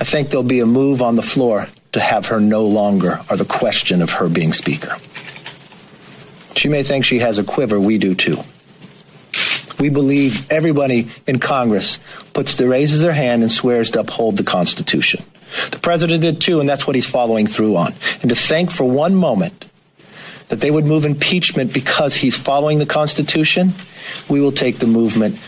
I 0.00 0.04
think 0.04 0.30
there'll 0.30 0.42
be 0.42 0.60
a 0.60 0.66
move 0.66 1.02
on 1.02 1.16
the 1.16 1.22
floor 1.22 1.68
to 1.92 2.00
have 2.00 2.26
her 2.26 2.40
no 2.40 2.66
longer 2.66 3.20
or 3.30 3.36
the 3.36 3.44
question 3.44 4.00
of 4.00 4.10
her 4.12 4.28
being 4.28 4.52
Speaker. 4.52 4.96
She 6.56 6.68
may 6.68 6.82
think 6.82 7.04
she 7.04 7.18
has 7.18 7.38
a 7.38 7.44
quiver, 7.44 7.78
we 7.80 7.98
do 7.98 8.14
too. 8.14 8.38
We 9.78 9.88
believe 9.88 10.50
everybody 10.50 11.08
in 11.26 11.38
Congress 11.38 11.98
puts 12.34 12.56
the 12.56 12.68
raises 12.68 13.02
their 13.02 13.12
hand 13.12 13.42
and 13.42 13.50
swears 13.50 13.90
to 13.90 14.00
uphold 14.00 14.36
the 14.36 14.44
Constitution. 14.44 15.24
The 15.70 15.78
president 15.78 16.22
did 16.22 16.40
too, 16.40 16.60
and 16.60 16.68
that's 16.68 16.86
what 16.86 16.96
he's 16.96 17.08
following 17.08 17.46
through 17.46 17.76
on. 17.76 17.94
And 18.20 18.28
to 18.30 18.36
think 18.36 18.70
for 18.70 18.84
one 18.84 19.14
moment 19.14 19.64
that 20.52 20.60
they 20.60 20.70
would 20.70 20.84
move 20.84 21.06
impeachment 21.06 21.72
because 21.72 22.14
he's 22.14 22.36
following 22.36 22.78
the 22.78 22.84
Constitution, 22.84 23.72
we 24.28 24.38
will 24.38 24.52
take 24.52 24.80
the 24.80 24.86
movement 24.86 25.40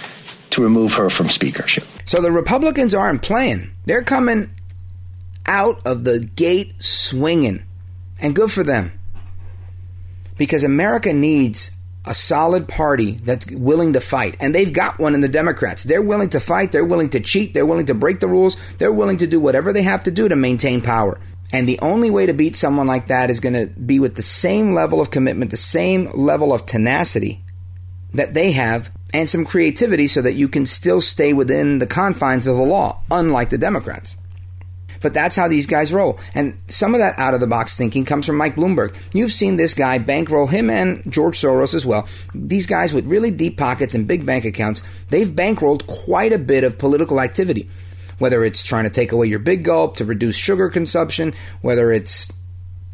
to 0.49 0.63
remove 0.63 0.95
her 0.95 1.11
from 1.11 1.29
speakership. 1.29 1.85
So 2.07 2.23
the 2.23 2.33
Republicans 2.33 2.95
aren't 2.95 3.21
playing. 3.21 3.71
They're 3.85 4.03
coming 4.03 4.51
out 5.45 5.87
of 5.87 6.05
the 6.05 6.21
gate 6.21 6.83
swinging. 6.83 7.67
And 8.19 8.35
good 8.35 8.51
for 8.51 8.65
them. 8.65 8.99
Because 10.39 10.65
America 10.65 11.13
needs 11.13 11.71
a 12.07 12.15
solid 12.15 12.67
party 12.67 13.13
that's 13.13 13.51
willing 13.51 13.93
to 13.93 14.01
fight. 14.01 14.39
And 14.41 14.55
they've 14.55 14.73
got 14.73 14.99
one 14.99 15.15
in 15.15 15.21
the 15.21 15.29
Democrats. 15.29 15.83
They're 15.83 16.01
willing 16.01 16.31
to 16.31 16.41
fight. 16.41 16.73
They're 16.73 16.83
willing 16.83 17.11
to 17.11 17.21
cheat. 17.21 17.53
They're 17.53 17.67
willing 17.67 17.87
to 17.87 17.95
break 17.95 18.21
the 18.21 18.27
rules. 18.27 18.57
They're 18.79 18.91
willing 18.91 19.19
to 19.19 19.27
do 19.27 19.39
whatever 19.39 19.75
they 19.75 19.83
have 19.83 20.05
to 20.05 20.11
do 20.11 20.31
to 20.31 20.37
maintain 20.37 20.81
power. 20.81 21.21
And 21.55 21.69
the 21.69 21.79
only 21.83 22.11
way 22.11 22.27
to 22.27 22.35
beat 22.35 22.57
someone 22.57 22.89
like 22.89 23.07
that 23.07 23.31
is 23.31 23.39
going 23.39 23.55
to 23.55 23.67
be 23.69 24.01
with 24.01 24.17
the 24.17 24.23
same 24.23 24.75
level 24.75 25.01
of 25.01 25.13
commitment, 25.13 25.53
the 25.53 25.57
same 25.57 26.11
level 26.13 26.53
of 26.53 26.67
tenacity 26.67 27.45
that 28.13 28.35
they 28.35 28.51
have, 28.51 28.91
and 29.13 29.31
some 29.31 29.45
creativity 29.45 30.09
so 30.09 30.21
that 30.21 30.33
you 30.33 30.49
can 30.49 30.67
still 30.67 31.01
stay 31.01 31.33
within 31.33 31.79
the 31.79 31.87
confines 31.87 32.49
of 32.49 32.57
the 32.57 32.63
law, 32.65 33.01
unlike 33.09 33.51
the 33.51 33.59
Democrats. 33.59 34.17
But 35.01 35.15
that's 35.15 35.37
how 35.37 35.47
these 35.47 35.69
guys 35.69 35.93
roll. 35.93 36.19
And 36.35 36.59
some 36.67 36.93
of 36.93 36.99
that 36.99 37.17
out 37.21 37.35
of 37.35 37.41
the 37.41 37.47
box 37.47 37.77
thinking 37.77 38.05
comes 38.05 38.27
from 38.27 38.37
Mike 38.37 38.57
Bloomberg. 38.57 38.97
You've 39.13 39.31
seen 39.31 39.55
this 39.55 39.75
guy 39.75 39.99
bankroll 39.99 40.49
him 40.49 40.69
and 40.69 41.05
George 41.09 41.41
Soros 41.41 41.73
as 41.73 41.87
well. 41.87 42.09
These 42.35 42.67
guys 42.67 42.93
with 42.93 43.07
really 43.07 43.31
deep 43.31 43.59
pockets 43.59 43.95
and 43.95 44.09
big 44.09 44.27
bank 44.27 44.45
accounts, 44.45 44.83
they've 45.11 45.29
bankrolled 45.29 45.87
quite 45.87 46.33
a 46.33 46.39
bit 46.39 46.65
of 46.65 46.79
political 46.79 47.21
activity 47.21 47.71
whether 48.25 48.43
it's 48.43 48.65
trying 48.65 48.85
to 48.85 48.91
take 48.91 49.13
away 49.13 49.27
your 49.27 49.39
big 49.39 49.63
gulp 49.65 49.97
to 49.97 50.05
reduce 50.07 50.35
sugar 50.35 50.71
consumption, 50.71 51.35
whether 51.61 51.93
it's 51.93 52.33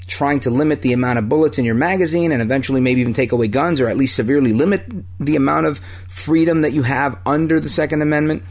trying 0.09 0.41
to 0.41 0.51
limit 0.51 0.83
the 0.83 0.93
amount 0.93 1.21
of 1.21 1.29
bullets 1.29 1.57
in 1.57 1.65
your 1.65 1.77
magazine 1.77 2.33
and 2.33 2.43
eventually 2.43 2.81
maybe 2.81 3.01
even 3.01 3.13
take 3.13 3.31
away 3.31 3.47
guns 3.47 3.81
or 3.81 3.87
at 3.87 3.97
least 3.97 4.17
severely 4.17 4.53
limit 4.53 4.83
the 5.21 5.37
amount 5.37 5.67
of 5.67 5.79
freedom 6.09 6.63
that 6.63 6.73
you 6.73 6.83
have 6.83 7.17
under 7.25 7.61
the 7.61 7.69
Second 7.69 8.03
Amendment. 8.03 8.43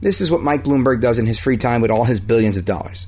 This 0.00 0.20
is 0.20 0.28
what 0.28 0.42
Mike 0.42 0.64
Bloomberg 0.64 1.00
does 1.00 1.20
in 1.20 1.26
his 1.26 1.38
free 1.38 1.56
time 1.56 1.80
with 1.80 1.92
all 1.92 2.02
his 2.02 2.18
billions 2.18 2.56
of 2.56 2.64
dollars. 2.64 3.06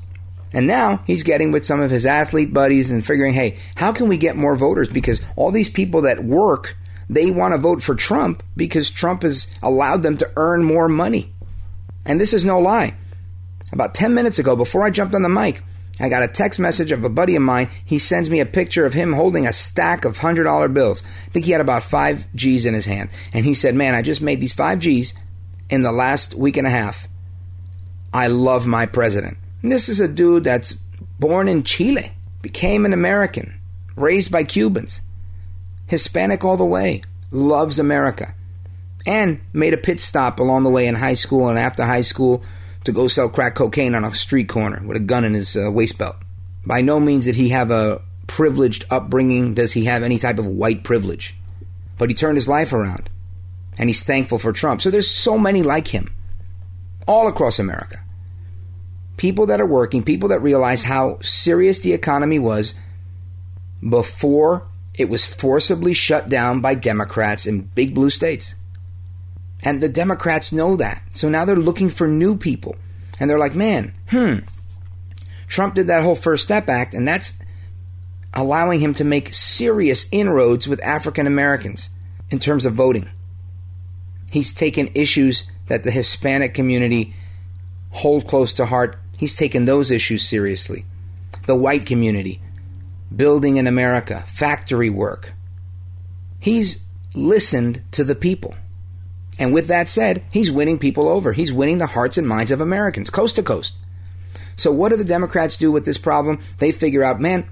And 0.52 0.68
now 0.68 1.02
he's 1.04 1.24
getting 1.24 1.50
with 1.50 1.66
some 1.66 1.80
of 1.80 1.90
his 1.90 2.06
athlete 2.06 2.54
buddies 2.54 2.92
and 2.92 3.04
figuring, 3.04 3.34
hey, 3.34 3.58
how 3.74 3.90
can 3.90 4.06
we 4.06 4.18
get 4.18 4.36
more 4.36 4.54
voters? 4.54 4.88
Because 4.88 5.20
all 5.34 5.50
these 5.50 5.68
people 5.68 6.02
that 6.02 6.22
work, 6.22 6.76
they 7.10 7.32
want 7.32 7.54
to 7.54 7.58
vote 7.58 7.82
for 7.82 7.96
Trump 7.96 8.44
because 8.56 8.88
Trump 8.88 9.22
has 9.22 9.48
allowed 9.64 10.04
them 10.04 10.16
to 10.18 10.30
earn 10.36 10.62
more 10.62 10.88
money. 10.88 11.34
And 12.08 12.18
this 12.18 12.32
is 12.32 12.44
no 12.44 12.58
lie. 12.58 12.94
About 13.70 13.94
10 13.94 14.14
minutes 14.14 14.38
ago, 14.38 14.56
before 14.56 14.82
I 14.82 14.90
jumped 14.90 15.14
on 15.14 15.22
the 15.22 15.28
mic, 15.28 15.62
I 16.00 16.08
got 16.08 16.22
a 16.22 16.28
text 16.28 16.58
message 16.58 16.90
of 16.90 17.04
a 17.04 17.10
buddy 17.10 17.36
of 17.36 17.42
mine. 17.42 17.68
He 17.84 17.98
sends 17.98 18.30
me 18.30 18.40
a 18.40 18.46
picture 18.46 18.86
of 18.86 18.94
him 18.94 19.12
holding 19.12 19.46
a 19.46 19.52
stack 19.52 20.06
of 20.06 20.18
$100 20.18 20.72
bills. 20.72 21.02
I 21.26 21.30
think 21.30 21.44
he 21.44 21.52
had 21.52 21.60
about 21.60 21.82
5 21.82 22.34
G's 22.34 22.64
in 22.64 22.72
his 22.72 22.86
hand. 22.86 23.10
And 23.34 23.44
he 23.44 23.52
said, 23.52 23.74
Man, 23.74 23.94
I 23.94 24.00
just 24.00 24.22
made 24.22 24.40
these 24.40 24.54
5 24.54 24.78
G's 24.78 25.12
in 25.68 25.82
the 25.82 25.92
last 25.92 26.34
week 26.34 26.56
and 26.56 26.66
a 26.66 26.70
half. 26.70 27.06
I 28.12 28.28
love 28.28 28.66
my 28.66 28.86
president. 28.86 29.36
And 29.62 29.70
this 29.70 29.90
is 29.90 30.00
a 30.00 30.08
dude 30.08 30.44
that's 30.44 30.72
born 31.18 31.46
in 31.46 31.62
Chile, 31.62 32.12
became 32.40 32.86
an 32.86 32.94
American, 32.94 33.60
raised 33.96 34.32
by 34.32 34.44
Cubans, 34.44 35.02
Hispanic 35.86 36.42
all 36.42 36.56
the 36.56 36.64
way, 36.64 37.02
loves 37.30 37.78
America 37.78 38.34
and 39.06 39.40
made 39.52 39.74
a 39.74 39.78
pit 39.78 40.00
stop 40.00 40.40
along 40.40 40.64
the 40.64 40.70
way 40.70 40.86
in 40.86 40.94
high 40.94 41.14
school 41.14 41.48
and 41.48 41.58
after 41.58 41.84
high 41.84 42.02
school 42.02 42.42
to 42.84 42.92
go 42.92 43.08
sell 43.08 43.28
crack 43.28 43.54
cocaine 43.54 43.94
on 43.94 44.04
a 44.04 44.14
street 44.14 44.48
corner 44.48 44.82
with 44.86 44.96
a 44.96 45.00
gun 45.00 45.24
in 45.24 45.34
his 45.34 45.56
uh, 45.56 45.70
waist 45.70 45.98
belt. 45.98 46.16
By 46.64 46.80
no 46.80 47.00
means 47.00 47.24
did 47.24 47.34
he 47.34 47.50
have 47.50 47.70
a 47.70 48.02
privileged 48.26 48.84
upbringing, 48.90 49.54
does 49.54 49.72
he 49.72 49.86
have 49.86 50.02
any 50.02 50.18
type 50.18 50.38
of 50.38 50.46
white 50.46 50.84
privilege. 50.84 51.34
But 51.96 52.10
he 52.10 52.14
turned 52.14 52.36
his 52.36 52.48
life 52.48 52.72
around, 52.72 53.10
and 53.78 53.88
he's 53.88 54.04
thankful 54.04 54.38
for 54.38 54.52
Trump. 54.52 54.80
So 54.80 54.90
there's 54.90 55.10
so 55.10 55.38
many 55.38 55.62
like 55.62 55.88
him 55.88 56.14
all 57.06 57.26
across 57.26 57.58
America. 57.58 58.02
People 59.16 59.46
that 59.46 59.60
are 59.60 59.66
working, 59.66 60.04
people 60.04 60.28
that 60.28 60.42
realize 60.42 60.84
how 60.84 61.18
serious 61.22 61.80
the 61.80 61.92
economy 61.92 62.38
was 62.38 62.74
before 63.88 64.68
It 64.94 65.08
was 65.08 65.24
forcibly 65.24 65.94
shut 65.94 66.28
down 66.28 66.60
by 66.60 66.74
Democrats 66.74 67.46
in 67.46 67.62
big 67.62 67.94
blue 67.94 68.10
states. 68.10 68.56
And 69.62 69.82
the 69.82 69.88
Democrats 69.88 70.52
know 70.52 70.76
that. 70.76 71.02
So 71.14 71.28
now 71.28 71.44
they're 71.44 71.56
looking 71.56 71.90
for 71.90 72.06
new 72.06 72.36
people. 72.36 72.76
And 73.18 73.28
they're 73.28 73.38
like, 73.38 73.54
man, 73.54 73.92
hmm, 74.10 74.38
Trump 75.48 75.74
did 75.74 75.88
that 75.88 76.04
whole 76.04 76.14
First 76.14 76.44
Step 76.44 76.68
Act, 76.68 76.94
and 76.94 77.08
that's 77.08 77.32
allowing 78.34 78.80
him 78.80 78.94
to 78.94 79.04
make 79.04 79.34
serious 79.34 80.06
inroads 80.12 80.68
with 80.68 80.84
African 80.84 81.26
Americans 81.26 81.88
in 82.30 82.38
terms 82.38 82.66
of 82.66 82.74
voting. 82.74 83.10
He's 84.30 84.52
taken 84.52 84.90
issues 84.94 85.50
that 85.68 85.84
the 85.84 85.90
Hispanic 85.90 86.54
community 86.54 87.14
hold 87.90 88.26
close 88.26 88.52
to 88.54 88.66
heart. 88.66 88.98
He's 89.16 89.34
taken 89.34 89.64
those 89.64 89.90
issues 89.90 90.22
seriously. 90.22 90.84
The 91.46 91.56
white 91.56 91.86
community, 91.86 92.40
building 93.14 93.56
in 93.56 93.66
America, 93.66 94.22
factory 94.26 94.90
work. 94.90 95.32
He's 96.38 96.84
listened 97.14 97.82
to 97.92 98.04
the 98.04 98.14
people. 98.14 98.54
And 99.38 99.52
with 99.52 99.68
that 99.68 99.88
said, 99.88 100.24
he's 100.30 100.50
winning 100.50 100.78
people 100.78 101.08
over. 101.08 101.32
He's 101.32 101.52
winning 101.52 101.78
the 101.78 101.86
hearts 101.86 102.18
and 102.18 102.26
minds 102.26 102.50
of 102.50 102.60
Americans, 102.60 103.10
coast 103.10 103.36
to 103.36 103.42
coast. 103.42 103.74
So, 104.56 104.72
what 104.72 104.88
do 104.88 104.96
the 104.96 105.04
Democrats 105.04 105.56
do 105.56 105.70
with 105.70 105.84
this 105.84 105.98
problem? 105.98 106.40
They 106.58 106.72
figure 106.72 107.04
out, 107.04 107.20
man, 107.20 107.48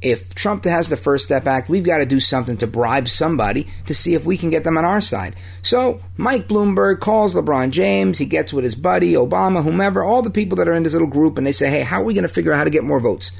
if 0.00 0.34
Trump 0.34 0.64
has 0.64 0.88
the 0.88 0.96
First 0.96 1.26
Step 1.26 1.46
Act, 1.46 1.68
we've 1.68 1.84
got 1.84 1.98
to 1.98 2.06
do 2.06 2.20
something 2.20 2.56
to 2.58 2.66
bribe 2.66 3.08
somebody 3.08 3.66
to 3.86 3.94
see 3.94 4.14
if 4.14 4.24
we 4.24 4.36
can 4.38 4.50
get 4.50 4.64
them 4.64 4.78
on 4.78 4.84
our 4.84 5.00
side. 5.00 5.36
So, 5.62 6.00
Mike 6.16 6.48
Bloomberg 6.48 7.00
calls 7.00 7.34
LeBron 7.34 7.70
James, 7.70 8.18
he 8.18 8.26
gets 8.26 8.52
with 8.52 8.64
his 8.64 8.74
buddy, 8.74 9.12
Obama, 9.12 9.62
whomever, 9.62 10.02
all 10.02 10.22
the 10.22 10.30
people 10.30 10.56
that 10.56 10.68
are 10.68 10.74
in 10.74 10.82
this 10.82 10.92
little 10.94 11.08
group, 11.08 11.36
and 11.36 11.46
they 11.46 11.52
say, 11.52 11.70
hey, 11.70 11.82
how 11.82 12.00
are 12.00 12.04
we 12.04 12.14
going 12.14 12.22
to 12.22 12.32
figure 12.32 12.52
out 12.52 12.58
how 12.58 12.64
to 12.64 12.70
get 12.70 12.84
more 12.84 13.00
votes? 13.00 13.32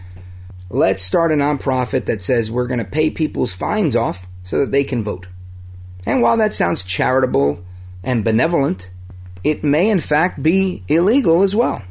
Let's 0.69 1.03
start 1.03 1.33
a 1.33 1.37
nonprofit 1.37 2.07
that 2.07 2.23
says 2.23 2.51
we're 2.51 2.67
going 2.67 2.81
to 2.81 2.85
pay 2.85 3.09
people's 3.11 3.55
fines 3.55 3.95
off 3.95 4.27
so 4.43 4.59
that 4.59 4.73
they 4.73 4.85
can 4.85 5.05
vote. 5.05 5.29
And 6.05 6.23
while 6.23 6.37
that 6.37 6.55
sounds 6.55 6.85
charitable 6.85 7.65
and 8.07 8.25
benevolent, 8.25 8.89
it 9.45 9.63
may 9.63 9.91
in 9.91 10.01
fact 10.01 10.43
be 10.43 10.83
illegal 10.89 11.43
as 11.43 11.55
well. 11.55 11.83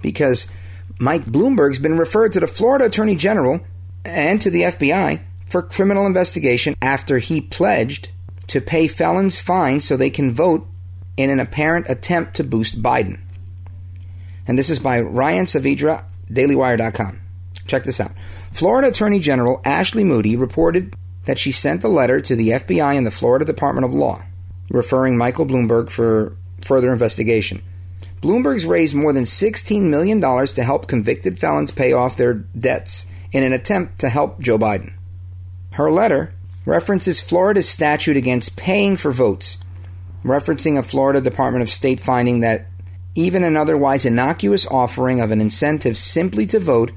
Because 0.00 0.50
Mike 0.98 1.24
Bloomberg's 1.24 1.80
been 1.80 1.98
referred 1.98 2.32
to 2.32 2.40
the 2.40 2.46
Florida 2.46 2.86
Attorney 2.86 3.16
General 3.16 3.60
and 4.04 4.40
to 4.40 4.50
the 4.50 4.62
FBI 4.62 5.20
for 5.46 5.60
criminal 5.60 6.06
investigation 6.06 6.76
after 6.80 7.18
he 7.18 7.40
pledged 7.40 8.10
to 8.46 8.60
pay 8.60 8.88
felons 8.88 9.38
fines 9.38 9.84
so 9.84 9.96
they 9.96 10.10
can 10.10 10.32
vote 10.32 10.66
in 11.16 11.28
an 11.28 11.40
apparent 11.40 11.86
attempt 11.88 12.34
to 12.36 12.44
boost 12.44 12.80
Biden. 12.80 13.20
And 14.46 14.58
this 14.58 14.70
is 14.70 14.78
by 14.78 15.00
Ryan 15.00 15.44
Saavedra, 15.44 16.04
DailyWire.com. 16.30 17.20
Check 17.66 17.84
this 17.84 18.00
out. 18.00 18.12
Florida 18.52 18.88
Attorney 18.88 19.18
General 19.18 19.60
Ashley 19.64 20.04
Moody 20.04 20.36
reported 20.36 20.94
that 21.24 21.38
she 21.38 21.52
sent 21.52 21.84
a 21.84 21.88
letter 21.88 22.20
to 22.20 22.34
the 22.34 22.50
FBI 22.50 22.96
and 22.96 23.06
the 23.06 23.10
Florida 23.10 23.44
Department 23.44 23.84
of 23.84 23.92
Law 23.92 24.22
referring 24.68 25.16
Michael 25.16 25.46
Bloomberg 25.46 25.90
for 25.90 26.36
further 26.60 26.92
investigation. 26.92 27.62
Bloomberg's 28.20 28.66
raised 28.66 28.94
more 28.94 29.12
than 29.12 29.24
$16 29.24 29.82
million 29.82 30.20
to 30.20 30.64
help 30.64 30.88
convicted 30.88 31.38
felons 31.38 31.70
pay 31.70 31.92
off 31.92 32.16
their 32.16 32.34
debts 32.34 33.06
in 33.32 33.42
an 33.42 33.52
attempt 33.52 34.00
to 34.00 34.08
help 34.08 34.40
Joe 34.40 34.58
Biden. 34.58 34.92
Her 35.72 35.90
letter 35.90 36.34
references 36.64 37.20
Florida's 37.20 37.68
statute 37.68 38.16
against 38.16 38.56
paying 38.56 38.96
for 38.96 39.12
votes, 39.12 39.58
referencing 40.24 40.78
a 40.78 40.82
Florida 40.82 41.20
Department 41.20 41.62
of 41.62 41.70
State 41.70 42.00
finding 42.00 42.40
that 42.40 42.66
even 43.14 43.44
an 43.44 43.56
otherwise 43.56 44.04
innocuous 44.04 44.66
offering 44.66 45.20
of 45.20 45.30
an 45.30 45.40
incentive 45.40 45.96
simply 45.96 46.46
to 46.46 46.58
vote 46.58 46.92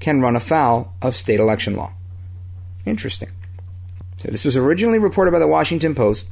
can 0.00 0.20
run 0.20 0.36
afoul 0.36 0.92
of 1.00 1.14
state 1.14 1.40
election 1.40 1.74
law. 1.74 1.92
Interesting. 2.84 3.30
So 4.18 4.28
this 4.28 4.44
was 4.44 4.56
originally 4.56 4.98
reported 4.98 5.32
by 5.32 5.38
the 5.38 5.46
Washington 5.46 5.94
Post 5.94 6.30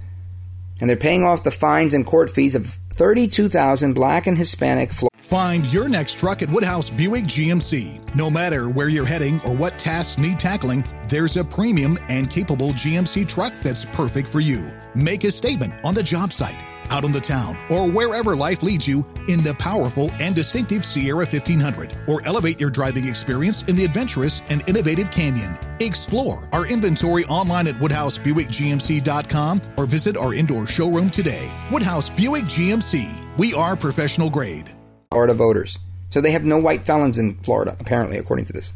and 0.80 0.88
they're 0.88 0.96
paying 0.96 1.24
off 1.24 1.44
the 1.44 1.50
fines 1.50 1.94
and 1.94 2.06
court 2.06 2.30
fees 2.30 2.54
of 2.54 2.78
32,000 2.94 3.92
black 3.92 4.26
and 4.26 4.38
Hispanic 4.38 4.92
Find 5.24 5.66
your 5.72 5.88
next 5.88 6.18
truck 6.18 6.42
at 6.42 6.50
Woodhouse 6.50 6.90
Buick 6.90 7.24
GMC. 7.24 8.14
No 8.14 8.30
matter 8.30 8.68
where 8.68 8.88
you're 8.88 9.06
heading 9.06 9.40
or 9.40 9.54
what 9.54 9.78
tasks 9.78 10.18
need 10.18 10.38
tackling, 10.38 10.84
there's 11.08 11.36
a 11.36 11.44
premium 11.44 11.98
and 12.08 12.30
capable 12.30 12.68
GMC 12.68 13.26
truck 13.26 13.54
that's 13.54 13.84
perfect 13.86 14.28
for 14.28 14.40
you. 14.40 14.70
Make 14.94 15.24
a 15.24 15.30
statement 15.30 15.74
on 15.84 15.94
the 15.94 16.02
job 16.02 16.30
site 16.30 16.62
out 16.90 17.04
on 17.04 17.12
the 17.12 17.20
town, 17.20 17.56
or 17.70 17.88
wherever 17.88 18.36
life 18.36 18.62
leads 18.62 18.86
you 18.86 19.06
in 19.28 19.42
the 19.42 19.54
powerful 19.58 20.10
and 20.20 20.34
distinctive 20.34 20.84
Sierra 20.84 21.26
1500, 21.26 22.08
or 22.08 22.26
elevate 22.26 22.60
your 22.60 22.70
driving 22.70 23.06
experience 23.06 23.62
in 23.62 23.76
the 23.76 23.84
adventurous 23.84 24.42
and 24.48 24.68
innovative 24.68 25.10
Canyon. 25.10 25.56
Explore 25.80 26.48
our 26.52 26.66
inventory 26.66 27.24
online 27.26 27.66
at 27.66 27.74
WoodhouseBuickGMC.com 27.76 29.60
or 29.76 29.86
visit 29.86 30.16
our 30.16 30.34
indoor 30.34 30.66
showroom 30.66 31.10
today. 31.10 31.50
Woodhouse 31.70 32.10
Buick 32.10 32.44
GMC. 32.44 33.38
We 33.38 33.54
are 33.54 33.76
professional 33.76 34.30
grade. 34.30 34.70
Florida 35.10 35.34
voters. 35.34 35.78
So 36.10 36.20
they 36.20 36.30
have 36.30 36.44
no 36.44 36.58
white 36.58 36.84
felons 36.86 37.18
in 37.18 37.36
Florida, 37.38 37.76
apparently, 37.80 38.18
according 38.18 38.46
to 38.46 38.52
this. 38.52 38.72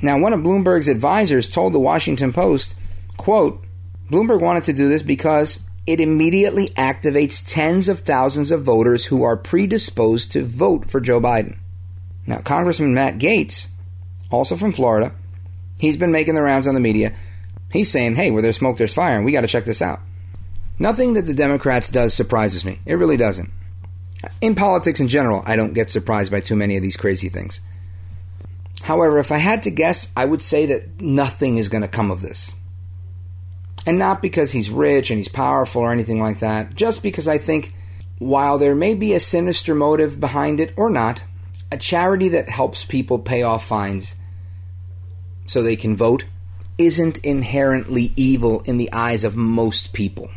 Now, 0.00 0.18
one 0.18 0.32
of 0.32 0.40
Bloomberg's 0.40 0.88
advisors 0.88 1.50
told 1.50 1.74
the 1.74 1.78
Washington 1.78 2.32
Post, 2.32 2.74
quote, 3.16 3.64
Bloomberg 4.10 4.40
wanted 4.40 4.64
to 4.64 4.72
do 4.72 4.88
this 4.88 5.02
because 5.02 5.60
it 5.86 6.00
immediately 6.00 6.68
activates 6.70 7.42
tens 7.46 7.88
of 7.88 8.00
thousands 8.00 8.50
of 8.50 8.62
voters 8.62 9.06
who 9.06 9.22
are 9.22 9.36
predisposed 9.36 10.32
to 10.32 10.44
vote 10.44 10.88
for 10.88 11.00
Joe 11.00 11.20
Biden. 11.20 11.58
Now, 12.26 12.38
Congressman 12.38 12.94
Matt 12.94 13.18
Gaetz, 13.18 13.66
also 14.30 14.56
from 14.56 14.72
Florida, 14.72 15.12
he's 15.80 15.96
been 15.96 16.12
making 16.12 16.34
the 16.34 16.42
rounds 16.42 16.66
on 16.68 16.74
the 16.74 16.80
media. 16.80 17.12
He's 17.72 17.90
saying, 17.90 18.16
hey, 18.16 18.30
where 18.30 18.42
there's 18.42 18.58
smoke, 18.58 18.76
there's 18.76 18.94
fire, 18.94 19.16
and 19.16 19.24
we 19.24 19.32
got 19.32 19.40
to 19.40 19.48
check 19.48 19.64
this 19.64 19.82
out. 19.82 20.00
Nothing 20.78 21.14
that 21.14 21.22
the 21.22 21.34
Democrats 21.34 21.88
does 21.90 22.14
surprises 22.14 22.64
me. 22.64 22.78
It 22.86 22.94
really 22.94 23.16
doesn't. 23.16 23.50
In 24.40 24.54
politics 24.54 25.00
in 25.00 25.08
general, 25.08 25.42
I 25.44 25.56
don't 25.56 25.74
get 25.74 25.90
surprised 25.90 26.30
by 26.30 26.40
too 26.40 26.54
many 26.54 26.76
of 26.76 26.82
these 26.82 26.96
crazy 26.96 27.28
things. 27.28 27.60
However, 28.82 29.18
if 29.18 29.32
I 29.32 29.38
had 29.38 29.64
to 29.64 29.70
guess, 29.70 30.12
I 30.16 30.24
would 30.24 30.42
say 30.42 30.66
that 30.66 31.00
nothing 31.00 31.56
is 31.56 31.68
going 31.68 31.82
to 31.82 31.88
come 31.88 32.10
of 32.10 32.20
this. 32.20 32.54
And 33.86 33.98
not 33.98 34.22
because 34.22 34.52
he's 34.52 34.70
rich 34.70 35.10
and 35.10 35.18
he's 35.18 35.28
powerful 35.28 35.82
or 35.82 35.92
anything 35.92 36.20
like 36.20 36.38
that, 36.38 36.74
just 36.74 37.02
because 37.02 37.26
I 37.26 37.38
think 37.38 37.74
while 38.18 38.58
there 38.58 38.76
may 38.76 38.94
be 38.94 39.14
a 39.14 39.20
sinister 39.20 39.74
motive 39.74 40.20
behind 40.20 40.60
it 40.60 40.72
or 40.76 40.88
not, 40.88 41.22
a 41.72 41.76
charity 41.76 42.28
that 42.28 42.48
helps 42.48 42.84
people 42.84 43.18
pay 43.18 43.42
off 43.42 43.66
fines 43.66 44.14
so 45.46 45.62
they 45.62 45.76
can 45.76 45.96
vote 45.96 46.24
isn't 46.78 47.18
inherently 47.18 48.12
evil 48.16 48.60
in 48.60 48.76
the 48.76 48.92
eyes 48.92 49.24
of 49.24 49.36
most 49.36 49.92
people. 49.92 50.30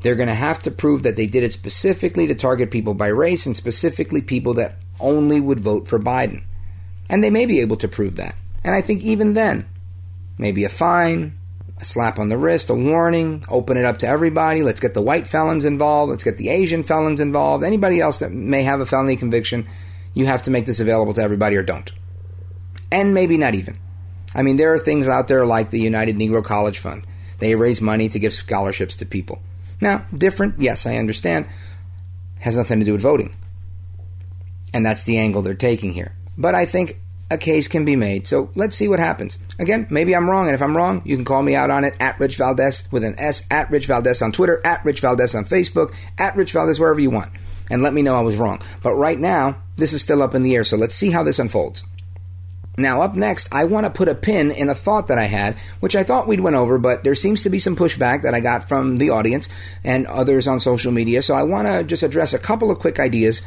They're 0.00 0.14
going 0.14 0.28
to 0.28 0.34
have 0.34 0.62
to 0.62 0.70
prove 0.70 1.02
that 1.02 1.16
they 1.16 1.26
did 1.26 1.42
it 1.42 1.52
specifically 1.52 2.26
to 2.26 2.34
target 2.34 2.70
people 2.70 2.94
by 2.94 3.08
race 3.08 3.46
and 3.46 3.56
specifically 3.56 4.20
people 4.20 4.54
that 4.54 4.76
only 5.00 5.40
would 5.40 5.60
vote 5.60 5.88
for 5.88 5.98
Biden. 5.98 6.44
And 7.08 7.24
they 7.24 7.30
may 7.30 7.46
be 7.46 7.60
able 7.60 7.76
to 7.78 7.88
prove 7.88 8.16
that. 8.16 8.36
And 8.62 8.74
I 8.74 8.82
think 8.82 9.02
even 9.02 9.34
then, 9.34 9.68
maybe 10.38 10.64
a 10.64 10.68
fine, 10.68 11.35
a 11.78 11.84
slap 11.84 12.18
on 12.18 12.28
the 12.28 12.38
wrist, 12.38 12.70
a 12.70 12.74
warning, 12.74 13.44
open 13.48 13.76
it 13.76 13.84
up 13.84 13.98
to 13.98 14.06
everybody. 14.06 14.62
Let's 14.62 14.80
get 14.80 14.94
the 14.94 15.02
white 15.02 15.26
felons 15.26 15.64
involved. 15.64 16.10
Let's 16.10 16.24
get 16.24 16.38
the 16.38 16.48
Asian 16.48 16.82
felons 16.82 17.20
involved. 17.20 17.64
Anybody 17.64 18.00
else 18.00 18.20
that 18.20 18.32
may 18.32 18.62
have 18.62 18.80
a 18.80 18.86
felony 18.86 19.16
conviction, 19.16 19.66
you 20.14 20.26
have 20.26 20.42
to 20.44 20.50
make 20.50 20.66
this 20.66 20.80
available 20.80 21.12
to 21.14 21.22
everybody 21.22 21.56
or 21.56 21.62
don't. 21.62 21.92
And 22.90 23.12
maybe 23.12 23.36
not 23.36 23.54
even. 23.54 23.78
I 24.34 24.42
mean, 24.42 24.56
there 24.56 24.72
are 24.72 24.78
things 24.78 25.08
out 25.08 25.28
there 25.28 25.44
like 25.44 25.70
the 25.70 25.80
United 25.80 26.16
Negro 26.16 26.42
College 26.42 26.78
Fund. 26.78 27.06
They 27.38 27.54
raise 27.54 27.80
money 27.80 28.08
to 28.08 28.18
give 28.18 28.32
scholarships 28.32 28.96
to 28.96 29.06
people. 29.06 29.42
Now, 29.80 30.06
different, 30.16 30.60
yes, 30.60 30.86
I 30.86 30.96
understand, 30.96 31.46
has 32.38 32.56
nothing 32.56 32.78
to 32.78 32.84
do 32.84 32.92
with 32.92 33.02
voting. 33.02 33.36
And 34.72 34.84
that's 34.84 35.04
the 35.04 35.18
angle 35.18 35.42
they're 35.42 35.54
taking 35.54 35.92
here. 35.92 36.14
But 36.38 36.54
I 36.54 36.64
think 36.64 36.98
a 37.30 37.38
case 37.38 37.68
can 37.68 37.84
be 37.84 37.96
made. 37.96 38.26
So 38.26 38.50
let's 38.54 38.76
see 38.76 38.88
what 38.88 39.00
happens. 39.00 39.38
Again, 39.58 39.86
maybe 39.90 40.14
I'm 40.14 40.30
wrong, 40.30 40.46
and 40.46 40.54
if 40.54 40.62
I'm 40.62 40.76
wrong, 40.76 41.02
you 41.04 41.16
can 41.16 41.24
call 41.24 41.42
me 41.42 41.54
out 41.54 41.70
on 41.70 41.84
it 41.84 41.96
at 41.98 42.20
Rich 42.20 42.36
Valdes 42.36 42.88
with 42.92 43.04
an 43.04 43.16
S, 43.18 43.46
at 43.50 43.70
Rich 43.70 43.86
Valdes 43.86 44.22
on 44.22 44.32
Twitter, 44.32 44.60
at 44.64 44.84
Rich 44.84 45.00
Valdes 45.00 45.34
on 45.34 45.44
Facebook, 45.44 45.94
at 46.18 46.36
Rich 46.36 46.52
Valdes 46.52 46.78
wherever 46.78 47.00
you 47.00 47.10
want, 47.10 47.32
and 47.70 47.82
let 47.82 47.94
me 47.94 48.02
know 48.02 48.14
I 48.14 48.20
was 48.20 48.36
wrong. 48.36 48.60
But 48.82 48.94
right 48.94 49.18
now, 49.18 49.62
this 49.76 49.92
is 49.92 50.02
still 50.02 50.22
up 50.22 50.34
in 50.34 50.42
the 50.42 50.54
air, 50.54 50.64
so 50.64 50.76
let's 50.76 50.94
see 50.94 51.10
how 51.10 51.24
this 51.24 51.38
unfolds. 51.38 51.82
Now, 52.78 53.00
up 53.00 53.14
next, 53.14 53.52
I 53.54 53.64
want 53.64 53.86
to 53.86 53.90
put 53.90 54.08
a 54.08 54.14
pin 54.14 54.50
in 54.50 54.68
a 54.68 54.74
thought 54.74 55.08
that 55.08 55.16
I 55.18 55.24
had, 55.24 55.56
which 55.80 55.96
I 55.96 56.04
thought 56.04 56.28
we'd 56.28 56.40
went 56.40 56.56
over, 56.56 56.76
but 56.76 57.04
there 57.04 57.14
seems 57.14 57.42
to 57.42 57.50
be 57.50 57.58
some 57.58 57.74
pushback 57.74 58.22
that 58.22 58.34
I 58.34 58.40
got 58.40 58.68
from 58.68 58.98
the 58.98 59.10
audience 59.10 59.48
and 59.82 60.06
others 60.06 60.46
on 60.46 60.60
social 60.60 60.92
media. 60.92 61.22
So 61.22 61.34
I 61.34 61.42
want 61.42 61.66
to 61.66 61.84
just 61.84 62.02
address 62.02 62.34
a 62.34 62.38
couple 62.38 62.70
of 62.70 62.78
quick 62.78 63.00
ideas 63.00 63.40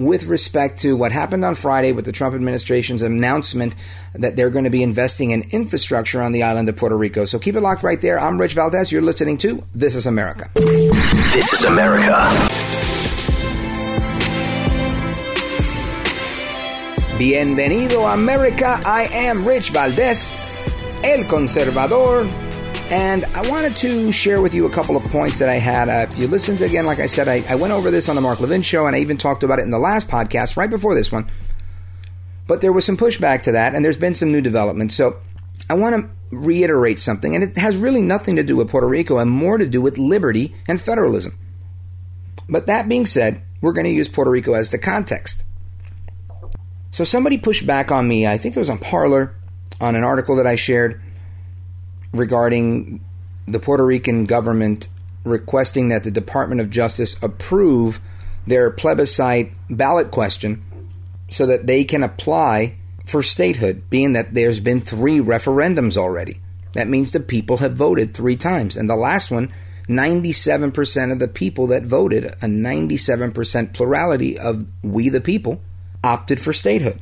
with 0.00 0.24
respect 0.24 0.80
to 0.80 0.96
what 0.96 1.12
happened 1.12 1.44
on 1.44 1.54
Friday 1.54 1.92
with 1.92 2.04
the 2.04 2.12
Trump 2.12 2.34
administration's 2.34 3.02
announcement 3.02 3.74
that 4.14 4.36
they're 4.36 4.50
going 4.50 4.64
to 4.64 4.70
be 4.70 4.82
investing 4.82 5.30
in 5.30 5.42
infrastructure 5.50 6.22
on 6.22 6.32
the 6.32 6.42
island 6.42 6.68
of 6.68 6.76
Puerto 6.76 6.96
Rico. 6.96 7.26
So 7.26 7.38
keep 7.38 7.54
it 7.54 7.60
locked 7.60 7.82
right 7.82 8.00
there. 8.00 8.18
I'm 8.18 8.38
Rich 8.38 8.54
Valdes. 8.54 8.90
You're 8.90 9.02
listening 9.02 9.38
to 9.38 9.62
This 9.74 9.94
is 9.94 10.06
America. 10.06 10.50
This 10.54 11.52
is 11.52 11.64
America. 11.64 12.10
Bienvenido, 17.18 18.14
America. 18.14 18.80
I 18.86 19.06
am 19.12 19.46
Rich 19.46 19.70
Valdes. 19.70 20.32
El 21.04 21.24
Conservador. 21.24 22.39
And 22.90 23.24
I 23.36 23.48
wanted 23.48 23.76
to 23.76 24.10
share 24.10 24.42
with 24.42 24.52
you 24.52 24.66
a 24.66 24.70
couple 24.70 24.96
of 24.96 25.04
points 25.04 25.38
that 25.38 25.48
I 25.48 25.54
had. 25.54 25.88
Uh, 25.88 26.08
if 26.10 26.18
you 26.18 26.26
listened 26.26 26.60
again, 26.60 26.86
like 26.86 26.98
I 26.98 27.06
said, 27.06 27.28
I, 27.28 27.44
I 27.48 27.54
went 27.54 27.72
over 27.72 27.88
this 27.88 28.08
on 28.08 28.16
the 28.16 28.20
Mark 28.20 28.40
Levin 28.40 28.62
show, 28.62 28.88
and 28.88 28.96
I 28.96 28.98
even 28.98 29.16
talked 29.16 29.44
about 29.44 29.60
it 29.60 29.62
in 29.62 29.70
the 29.70 29.78
last 29.78 30.08
podcast, 30.08 30.56
right 30.56 30.68
before 30.68 30.96
this 30.96 31.12
one. 31.12 31.30
But 32.48 32.62
there 32.62 32.72
was 32.72 32.84
some 32.84 32.96
pushback 32.96 33.42
to 33.42 33.52
that, 33.52 33.76
and 33.76 33.84
there's 33.84 33.96
been 33.96 34.16
some 34.16 34.32
new 34.32 34.40
developments. 34.40 34.96
So 34.96 35.20
I 35.68 35.74
want 35.74 35.94
to 35.94 36.36
reiterate 36.36 36.98
something, 36.98 37.32
and 37.32 37.44
it 37.44 37.56
has 37.58 37.76
really 37.76 38.02
nothing 38.02 38.34
to 38.34 38.42
do 38.42 38.56
with 38.56 38.70
Puerto 38.70 38.88
Rico 38.88 39.18
and 39.18 39.30
more 39.30 39.56
to 39.56 39.68
do 39.68 39.80
with 39.80 39.96
liberty 39.96 40.56
and 40.66 40.80
federalism. 40.80 41.38
But 42.48 42.66
that 42.66 42.88
being 42.88 43.06
said, 43.06 43.40
we're 43.60 43.72
going 43.72 43.86
to 43.86 43.92
use 43.92 44.08
Puerto 44.08 44.32
Rico 44.32 44.54
as 44.54 44.70
the 44.70 44.78
context. 44.78 45.44
So 46.90 47.04
somebody 47.04 47.38
pushed 47.38 47.68
back 47.68 47.92
on 47.92 48.08
me, 48.08 48.26
I 48.26 48.36
think 48.36 48.56
it 48.56 48.58
was 48.58 48.68
on 48.68 48.78
Parler, 48.78 49.32
on 49.80 49.94
an 49.94 50.02
article 50.02 50.34
that 50.36 50.46
I 50.48 50.56
shared 50.56 51.00
regarding 52.12 53.04
the 53.46 53.60
Puerto 53.60 53.84
Rican 53.84 54.26
government 54.26 54.88
requesting 55.24 55.88
that 55.88 56.04
the 56.04 56.10
Department 56.10 56.60
of 56.60 56.70
Justice 56.70 57.20
approve 57.22 58.00
their 58.46 58.70
plebiscite 58.70 59.52
ballot 59.68 60.10
question 60.10 60.62
so 61.28 61.46
that 61.46 61.66
they 61.66 61.84
can 61.84 62.02
apply 62.02 62.76
for 63.04 63.22
statehood, 63.22 63.88
being 63.90 64.12
that 64.12 64.34
there's 64.34 64.60
been 64.60 64.80
three 64.80 65.18
referendums 65.18 65.96
already. 65.96 66.40
That 66.72 66.88
means 66.88 67.10
the 67.10 67.20
people 67.20 67.58
have 67.58 67.74
voted 67.74 68.14
three 68.14 68.36
times. 68.36 68.76
And 68.76 68.88
the 68.88 68.96
last 68.96 69.30
one, 69.30 69.52
97% 69.88 71.12
of 71.12 71.18
the 71.18 71.28
people 71.28 71.66
that 71.68 71.82
voted, 71.82 72.24
a 72.24 72.46
97% 72.46 73.72
plurality 73.74 74.38
of 74.38 74.66
we 74.82 75.08
the 75.08 75.20
people, 75.20 75.60
opted 76.04 76.40
for 76.40 76.52
statehood. 76.52 77.00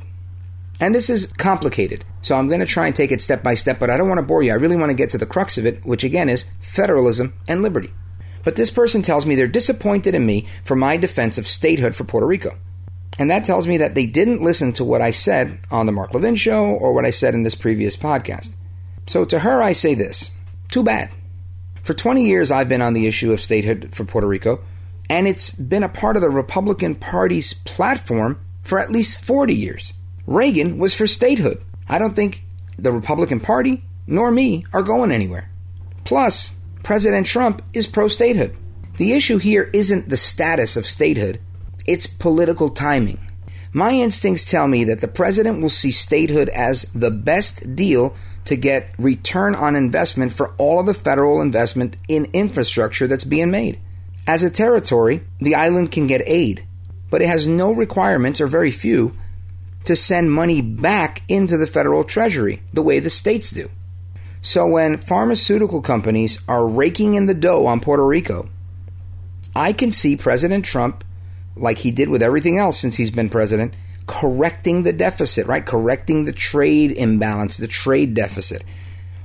And 0.79 0.95
this 0.95 1.09
is 1.09 1.31
complicated. 1.33 2.05
So 2.21 2.35
I'm 2.35 2.47
going 2.47 2.61
to 2.61 2.65
try 2.65 2.87
and 2.87 2.95
take 2.95 3.11
it 3.11 3.21
step 3.21 3.43
by 3.43 3.55
step, 3.55 3.79
but 3.79 3.89
I 3.89 3.97
don't 3.97 4.07
want 4.07 4.19
to 4.19 4.25
bore 4.25 4.43
you. 4.43 4.51
I 4.51 4.55
really 4.55 4.77
want 4.77 4.89
to 4.91 4.97
get 4.97 5.09
to 5.11 5.17
the 5.17 5.25
crux 5.25 5.57
of 5.57 5.65
it, 5.65 5.85
which 5.85 6.03
again 6.03 6.29
is 6.29 6.45
federalism 6.61 7.33
and 7.47 7.61
liberty. 7.61 7.91
But 8.43 8.55
this 8.55 8.71
person 8.71 9.01
tells 9.01 9.25
me 9.25 9.35
they're 9.35 9.47
disappointed 9.47 10.15
in 10.15 10.25
me 10.25 10.47
for 10.63 10.75
my 10.75 10.97
defense 10.97 11.37
of 11.37 11.47
statehood 11.47 11.95
for 11.95 12.05
Puerto 12.05 12.25
Rico. 12.25 12.57
And 13.17 13.29
that 13.29 13.43
tells 13.43 13.67
me 13.67 13.77
that 13.77 13.95
they 13.95 14.05
didn't 14.05 14.41
listen 14.41 14.71
to 14.73 14.85
what 14.85 15.01
I 15.01 15.11
said 15.11 15.59
on 15.69 15.85
the 15.85 15.91
Mark 15.91 16.13
Levin 16.13 16.37
show 16.37 16.63
or 16.63 16.93
what 16.93 17.05
I 17.05 17.11
said 17.11 17.33
in 17.33 17.43
this 17.43 17.55
previous 17.55 17.97
podcast. 17.97 18.51
So 19.07 19.25
to 19.25 19.39
her, 19.39 19.61
I 19.61 19.73
say 19.73 19.93
this 19.93 20.31
too 20.69 20.83
bad. 20.83 21.09
For 21.83 21.93
20 21.93 22.23
years, 22.23 22.51
I've 22.51 22.69
been 22.69 22.81
on 22.81 22.93
the 22.93 23.07
issue 23.07 23.33
of 23.33 23.41
statehood 23.41 23.93
for 23.93 24.05
Puerto 24.05 24.27
Rico, 24.27 24.61
and 25.09 25.27
it's 25.27 25.49
been 25.51 25.83
a 25.83 25.89
part 25.89 26.15
of 26.15 26.21
the 26.21 26.29
Republican 26.29 26.95
Party's 26.95 27.53
platform 27.53 28.39
for 28.63 28.79
at 28.79 28.91
least 28.91 29.19
40 29.19 29.55
years. 29.55 29.93
Reagan 30.29 30.77
was 30.77 30.93
for 30.93 31.07
statehood. 31.07 31.63
I 31.87 31.97
don't 31.97 32.15
think 32.15 32.43
the 32.77 32.91
Republican 32.91 33.39
Party 33.39 33.83
nor 34.05 34.29
me 34.29 34.63
are 34.71 34.83
going 34.83 35.11
anywhere. 35.11 35.49
Plus, 36.03 36.55
President 36.83 37.25
Trump 37.25 37.63
is 37.73 37.87
pro 37.87 38.07
statehood. 38.07 38.55
The 38.97 39.13
issue 39.13 39.39
here 39.39 39.71
isn't 39.73 40.07
the 40.07 40.17
status 40.17 40.77
of 40.77 40.85
statehood, 40.85 41.39
it's 41.87 42.05
political 42.05 42.69
timing. 42.69 43.17
My 43.73 43.93
instincts 43.93 44.45
tell 44.45 44.67
me 44.67 44.83
that 44.83 45.01
the 45.01 45.07
president 45.07 45.63
will 45.63 45.71
see 45.71 45.89
statehood 45.89 46.49
as 46.49 46.83
the 46.93 47.09
best 47.09 47.75
deal 47.75 48.15
to 48.45 48.55
get 48.55 48.93
return 48.99 49.55
on 49.55 49.75
investment 49.75 50.33
for 50.33 50.53
all 50.59 50.79
of 50.79 50.85
the 50.85 50.93
federal 50.93 51.41
investment 51.41 51.97
in 52.07 52.25
infrastructure 52.33 53.07
that's 53.07 53.23
being 53.23 53.49
made. 53.49 53.79
As 54.27 54.43
a 54.43 54.51
territory, 54.51 55.23
the 55.39 55.55
island 55.55 55.91
can 55.91 56.05
get 56.05 56.21
aid, 56.27 56.67
but 57.09 57.23
it 57.23 57.27
has 57.27 57.47
no 57.47 57.71
requirements, 57.71 58.39
or 58.39 58.45
very 58.45 58.69
few, 58.69 59.13
to 59.89 59.95
send 59.95 60.31
money 60.31 60.61
back 60.61 61.23
into 61.27 61.57
the 61.57 61.65
federal 61.65 62.03
treasury 62.03 62.61
the 62.71 62.83
way 62.83 62.99
the 62.99 63.09
states 63.09 63.49
do. 63.49 63.67
So 64.43 64.67
when 64.67 64.97
pharmaceutical 64.97 65.81
companies 65.81 66.37
are 66.47 66.67
raking 66.67 67.15
in 67.15 67.25
the 67.25 67.33
dough 67.33 67.65
on 67.65 67.79
Puerto 67.79 68.05
Rico, 68.05 68.49
I 69.55 69.73
can 69.73 69.91
see 69.91 70.15
President 70.15 70.63
Trump, 70.63 71.03
like 71.55 71.79
he 71.79 71.89
did 71.89 72.07
with 72.07 72.21
everything 72.21 72.59
else 72.59 72.79
since 72.79 72.97
he's 72.97 73.09
been 73.09 73.29
president, 73.29 73.73
correcting 74.05 74.83
the 74.83 74.93
deficit, 74.93 75.47
right? 75.47 75.65
Correcting 75.65 76.25
the 76.25 76.33
trade 76.33 76.91
imbalance, 76.91 77.57
the 77.57 77.67
trade 77.67 78.13
deficit, 78.13 78.63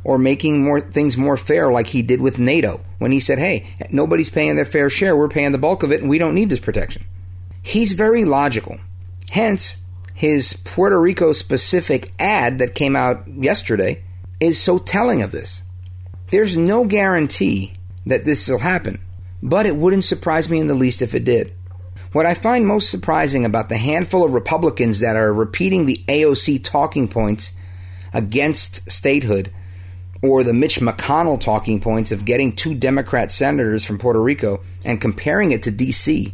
or 0.03 0.17
making 0.17 0.65
more 0.65 0.81
things 0.81 1.15
more 1.15 1.37
fair, 1.37 1.71
like 1.71 1.89
he 1.89 2.01
did 2.01 2.23
with 2.23 2.39
NATO 2.39 2.81
when 2.99 3.13
he 3.13 3.21
said, 3.21 3.39
"Hey, 3.39 3.67
nobody's 3.91 4.31
paying 4.31 4.57
their 4.57 4.65
fair 4.65 4.89
share. 4.89 5.15
We're 5.15 5.29
paying 5.29 5.53
the 5.53 5.59
bulk 5.59 5.83
of 5.83 5.93
it, 5.93 6.01
and 6.01 6.09
we 6.09 6.17
don't 6.17 6.35
need 6.35 6.49
this 6.49 6.59
protection." 6.59 7.05
He's 7.61 7.93
very 7.93 8.25
logical. 8.25 8.79
Hence, 9.31 9.84
his 10.15 10.53
Puerto 10.53 11.01
Rico 11.01 11.33
specific 11.33 12.13
ad 12.19 12.59
that 12.59 12.77
came 12.77 12.95
out 12.95 13.27
yesterday 13.27 14.05
is 14.39 14.61
so 14.61 14.79
telling 14.79 15.23
of 15.23 15.33
this. 15.33 15.63
There's 16.31 16.57
no 16.57 16.85
guarantee 16.85 17.75
that 18.07 18.25
this 18.25 18.49
will 18.49 18.61
happen, 18.61 19.01
but 19.43 19.67
it 19.67 19.77
wouldn't 19.77 20.05
surprise 20.05 20.49
me 20.49 20.61
in 20.61 20.69
the 20.69 20.75
least 20.75 21.03
if 21.03 21.15
it 21.15 21.25
did. 21.25 21.53
What 22.13 22.27
I 22.27 22.35
find 22.35 22.65
most 22.65 22.91
surprising 22.91 23.45
about 23.45 23.69
the 23.69 23.77
handful 23.77 24.25
of 24.25 24.35
Republicans 24.35 25.01
that 25.01 25.17
are 25.17 25.35
repeating 25.35 25.85
the 25.85 26.01
AOC 26.07 26.63
talking 26.63 27.09
points 27.09 27.53
against 28.13 28.89
statehood 28.91 29.51
or 30.23 30.45
the 30.45 30.55
Mitch 30.55 30.79
McConnell 30.79 31.41
talking 31.41 31.81
points 31.81 32.13
of 32.13 32.25
getting 32.25 32.55
two 32.55 32.75
Democrat 32.75 33.33
senators 33.33 33.85
from 33.85 33.99
Puerto 33.99 34.23
Rico 34.23 34.63
and 34.85 35.01
comparing 35.01 35.51
it 35.51 35.65
to 35.65 35.73
DC, 35.73 36.33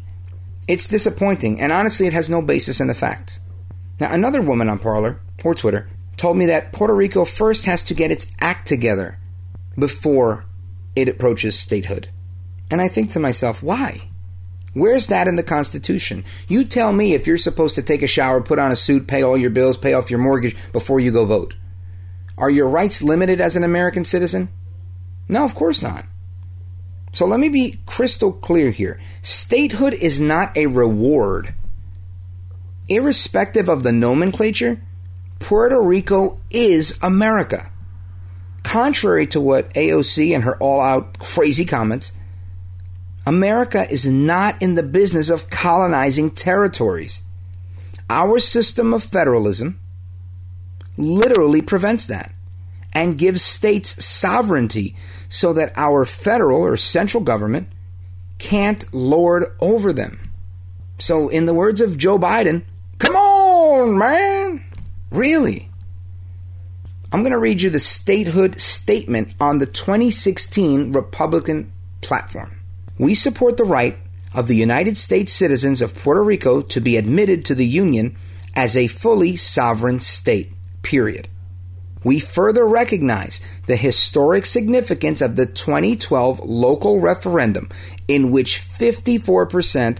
it's 0.68 0.86
disappointing, 0.86 1.58
and 1.60 1.72
honestly, 1.72 2.06
it 2.06 2.12
has 2.12 2.28
no 2.28 2.42
basis 2.42 2.78
in 2.78 2.86
the 2.86 2.94
facts. 2.94 3.40
Now, 4.00 4.12
another 4.12 4.40
woman 4.40 4.68
on 4.68 4.78
Parler 4.78 5.20
or 5.44 5.54
Twitter 5.54 5.88
told 6.16 6.38
me 6.38 6.46
that 6.46 6.72
Puerto 6.72 6.94
Rico 6.94 7.24
first 7.24 7.66
has 7.66 7.84
to 7.84 7.94
get 7.94 8.10
its 8.10 8.26
act 8.40 8.66
together 8.66 9.18
before 9.78 10.46
it 10.96 11.08
approaches 11.08 11.58
statehood. 11.58 12.08
And 12.70 12.80
I 12.80 12.88
think 12.88 13.10
to 13.10 13.20
myself, 13.20 13.62
why? 13.62 14.08
Where's 14.72 15.08
that 15.08 15.28
in 15.28 15.36
the 15.36 15.42
Constitution? 15.42 16.24
You 16.48 16.64
tell 16.64 16.92
me 16.92 17.12
if 17.12 17.26
you're 17.26 17.38
supposed 17.38 17.74
to 17.74 17.82
take 17.82 18.02
a 18.02 18.06
shower, 18.06 18.40
put 18.40 18.58
on 18.58 18.70
a 18.70 18.76
suit, 18.76 19.06
pay 19.06 19.22
all 19.22 19.36
your 19.36 19.50
bills, 19.50 19.76
pay 19.76 19.94
off 19.94 20.10
your 20.10 20.20
mortgage 20.20 20.56
before 20.72 21.00
you 21.00 21.10
go 21.10 21.26
vote. 21.26 21.54
Are 22.38 22.50
your 22.50 22.68
rights 22.68 23.02
limited 23.02 23.40
as 23.40 23.56
an 23.56 23.64
American 23.64 24.04
citizen? 24.04 24.48
No, 25.28 25.44
of 25.44 25.54
course 25.54 25.82
not. 25.82 26.06
So 27.12 27.26
let 27.26 27.40
me 27.40 27.48
be 27.48 27.80
crystal 27.86 28.32
clear 28.32 28.70
here. 28.70 29.00
Statehood 29.22 29.94
is 29.94 30.20
not 30.20 30.56
a 30.56 30.66
reward. 30.66 31.54
Irrespective 32.90 33.68
of 33.68 33.84
the 33.84 33.92
nomenclature, 33.92 34.82
Puerto 35.38 35.80
Rico 35.80 36.40
is 36.50 36.98
America. 37.00 37.70
Contrary 38.64 39.28
to 39.28 39.40
what 39.40 39.72
AOC 39.74 40.34
and 40.34 40.42
her 40.42 40.56
all 40.58 40.80
out 40.80 41.20
crazy 41.20 41.64
comments, 41.64 42.10
America 43.24 43.88
is 43.88 44.08
not 44.08 44.60
in 44.60 44.74
the 44.74 44.82
business 44.82 45.30
of 45.30 45.50
colonizing 45.50 46.32
territories. 46.32 47.22
Our 48.10 48.40
system 48.40 48.92
of 48.92 49.04
federalism 49.04 49.78
literally 50.96 51.62
prevents 51.62 52.06
that 52.06 52.34
and 52.92 53.16
gives 53.16 53.40
states 53.40 54.04
sovereignty 54.04 54.96
so 55.28 55.52
that 55.52 55.72
our 55.76 56.04
federal 56.04 56.62
or 56.62 56.76
central 56.76 57.22
government 57.22 57.68
can't 58.38 58.92
lord 58.92 59.54
over 59.60 59.92
them. 59.92 60.32
So, 60.98 61.28
in 61.28 61.46
the 61.46 61.54
words 61.54 61.80
of 61.80 61.96
Joe 61.96 62.18
Biden, 62.18 62.64
on, 63.80 63.98
man! 63.98 64.64
Really? 65.10 65.68
I'm 67.12 67.22
going 67.22 67.32
to 67.32 67.38
read 67.38 67.62
you 67.62 67.70
the 67.70 67.80
statehood 67.80 68.60
statement 68.60 69.34
on 69.40 69.58
the 69.58 69.66
2016 69.66 70.92
Republican 70.92 71.72
platform. 72.00 72.60
We 72.98 73.14
support 73.14 73.56
the 73.56 73.64
right 73.64 73.98
of 74.32 74.46
the 74.46 74.54
United 74.54 74.96
States 74.96 75.32
citizens 75.32 75.82
of 75.82 75.94
Puerto 75.94 76.22
Rico 76.22 76.60
to 76.62 76.80
be 76.80 76.96
admitted 76.96 77.44
to 77.46 77.54
the 77.54 77.66
Union 77.66 78.16
as 78.54 78.76
a 78.76 78.86
fully 78.86 79.36
sovereign 79.36 79.98
state, 79.98 80.52
period. 80.82 81.28
We 82.04 82.20
further 82.20 82.66
recognize 82.66 83.40
the 83.66 83.76
historic 83.76 84.46
significance 84.46 85.20
of 85.20 85.36
the 85.36 85.46
2012 85.46 86.40
local 86.40 87.00
referendum, 87.00 87.68
in 88.08 88.30
which 88.30 88.60
54%, 88.60 89.98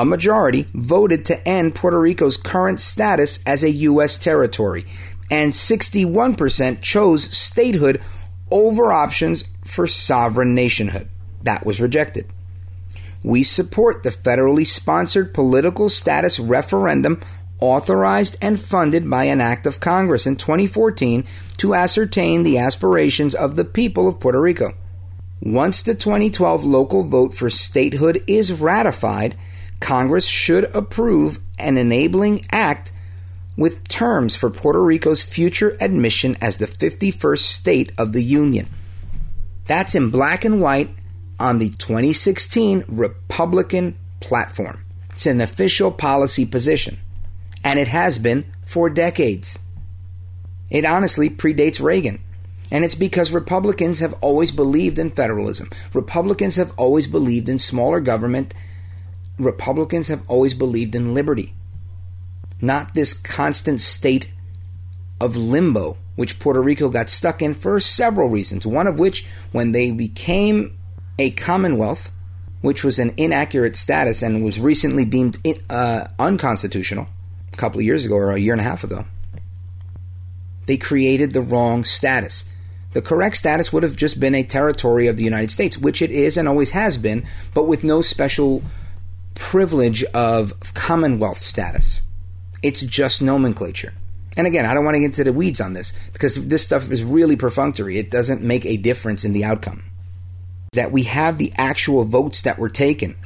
a 0.00 0.04
majority, 0.06 0.66
voted 0.72 1.26
to 1.26 1.46
end 1.46 1.74
Puerto 1.74 2.00
Rico's 2.00 2.38
current 2.38 2.80
status 2.80 3.38
as 3.44 3.62
a 3.62 3.70
U.S. 3.70 4.16
territory, 4.16 4.86
and 5.30 5.52
61% 5.52 6.80
chose 6.80 7.24
statehood 7.36 8.00
over 8.50 8.92
options 8.92 9.44
for 9.62 9.86
sovereign 9.86 10.54
nationhood. 10.54 11.06
That 11.42 11.66
was 11.66 11.82
rejected. 11.82 12.26
We 13.22 13.42
support 13.42 14.02
the 14.02 14.10
federally 14.10 14.66
sponsored 14.66 15.34
political 15.34 15.90
status 15.90 16.40
referendum 16.40 17.22
authorized 17.60 18.38
and 18.40 18.58
funded 18.58 19.08
by 19.08 19.24
an 19.24 19.42
act 19.42 19.66
of 19.66 19.80
Congress 19.80 20.26
in 20.26 20.36
2014 20.36 21.26
to 21.58 21.74
ascertain 21.74 22.42
the 22.42 22.56
aspirations 22.56 23.34
of 23.34 23.56
the 23.56 23.66
people 23.66 24.08
of 24.08 24.18
Puerto 24.18 24.40
Rico. 24.40 24.72
Once 25.42 25.82
the 25.82 25.94
2012 25.94 26.64
local 26.64 27.04
vote 27.04 27.34
for 27.34 27.50
statehood 27.50 28.22
is 28.26 28.58
ratified, 28.58 29.36
Congress 29.80 30.26
should 30.26 30.64
approve 30.74 31.40
an 31.58 31.76
enabling 31.76 32.46
act 32.52 32.92
with 33.56 33.88
terms 33.88 34.36
for 34.36 34.50
Puerto 34.50 34.82
Rico's 34.82 35.22
future 35.22 35.76
admission 35.80 36.36
as 36.40 36.58
the 36.58 36.66
51st 36.66 37.38
state 37.38 37.92
of 37.98 38.12
the 38.12 38.22
Union. 38.22 38.68
That's 39.66 39.94
in 39.94 40.10
black 40.10 40.44
and 40.44 40.60
white 40.60 40.90
on 41.38 41.58
the 41.58 41.70
2016 41.70 42.84
Republican 42.88 43.98
platform. 44.20 44.84
It's 45.10 45.26
an 45.26 45.40
official 45.40 45.90
policy 45.90 46.46
position, 46.46 46.98
and 47.64 47.78
it 47.78 47.88
has 47.88 48.18
been 48.18 48.44
for 48.66 48.88
decades. 48.88 49.58
It 50.70 50.84
honestly 50.84 51.28
predates 51.28 51.82
Reagan. 51.82 52.20
And 52.70 52.84
it's 52.84 52.94
because 52.94 53.32
Republicans 53.32 53.98
have 53.98 54.14
always 54.20 54.52
believed 54.52 54.98
in 54.98 55.10
federalism. 55.10 55.70
Republicans 55.92 56.56
have 56.56 56.72
always 56.76 57.08
believed 57.08 57.48
in 57.48 57.58
smaller 57.58 58.00
government. 58.00 58.54
Republicans 59.40 60.08
have 60.08 60.22
always 60.28 60.54
believed 60.54 60.94
in 60.94 61.14
liberty. 61.14 61.54
Not 62.60 62.94
this 62.94 63.14
constant 63.14 63.80
state 63.80 64.32
of 65.20 65.36
limbo, 65.36 65.96
which 66.16 66.38
Puerto 66.38 66.60
Rico 66.60 66.88
got 66.88 67.08
stuck 67.10 67.42
in 67.42 67.54
for 67.54 67.80
several 67.80 68.28
reasons. 68.28 68.66
One 68.66 68.86
of 68.86 68.98
which, 68.98 69.26
when 69.52 69.72
they 69.72 69.90
became 69.90 70.78
a 71.18 71.30
commonwealth, 71.30 72.12
which 72.60 72.84
was 72.84 72.98
an 72.98 73.14
inaccurate 73.16 73.76
status 73.76 74.22
and 74.22 74.44
was 74.44 74.60
recently 74.60 75.04
deemed 75.04 75.38
uh, 75.70 76.06
unconstitutional 76.18 77.08
a 77.52 77.56
couple 77.56 77.80
of 77.80 77.86
years 77.86 78.04
ago 78.04 78.14
or 78.16 78.32
a 78.32 78.38
year 78.38 78.52
and 78.52 78.60
a 78.60 78.64
half 78.64 78.84
ago, 78.84 79.06
they 80.66 80.76
created 80.76 81.32
the 81.32 81.40
wrong 81.40 81.84
status. 81.84 82.44
The 82.92 83.02
correct 83.02 83.36
status 83.36 83.72
would 83.72 83.82
have 83.82 83.96
just 83.96 84.18
been 84.18 84.34
a 84.34 84.42
territory 84.42 85.06
of 85.06 85.16
the 85.16 85.24
United 85.24 85.50
States, 85.50 85.78
which 85.78 86.02
it 86.02 86.10
is 86.10 86.36
and 86.36 86.48
always 86.48 86.72
has 86.72 86.96
been, 86.96 87.24
but 87.54 87.68
with 87.68 87.84
no 87.84 88.02
special 88.02 88.62
privilege 89.40 90.04
of 90.04 90.54
Commonwealth 90.74 91.42
status. 91.42 92.02
It's 92.62 92.82
just 92.82 93.20
nomenclature. 93.20 93.92
And 94.36 94.46
again, 94.46 94.64
I 94.64 94.74
don't 94.74 94.84
want 94.84 94.94
to 94.94 95.00
get 95.00 95.06
into 95.06 95.24
the 95.24 95.32
weeds 95.32 95.60
on 95.60 95.72
this 95.72 95.92
because 96.12 96.46
this 96.46 96.62
stuff 96.62 96.92
is 96.92 97.02
really 97.02 97.34
perfunctory. 97.34 97.98
It 97.98 98.12
doesn't 98.12 98.42
make 98.42 98.64
a 98.64 98.76
difference 98.76 99.24
in 99.24 99.32
the 99.32 99.44
outcome. 99.44 99.82
That 100.74 100.92
we 100.92 101.02
have 101.04 101.38
the 101.38 101.52
actual 101.56 102.04
votes 102.04 102.42
that 102.42 102.58
were 102.58 102.68
taken. 102.68 103.16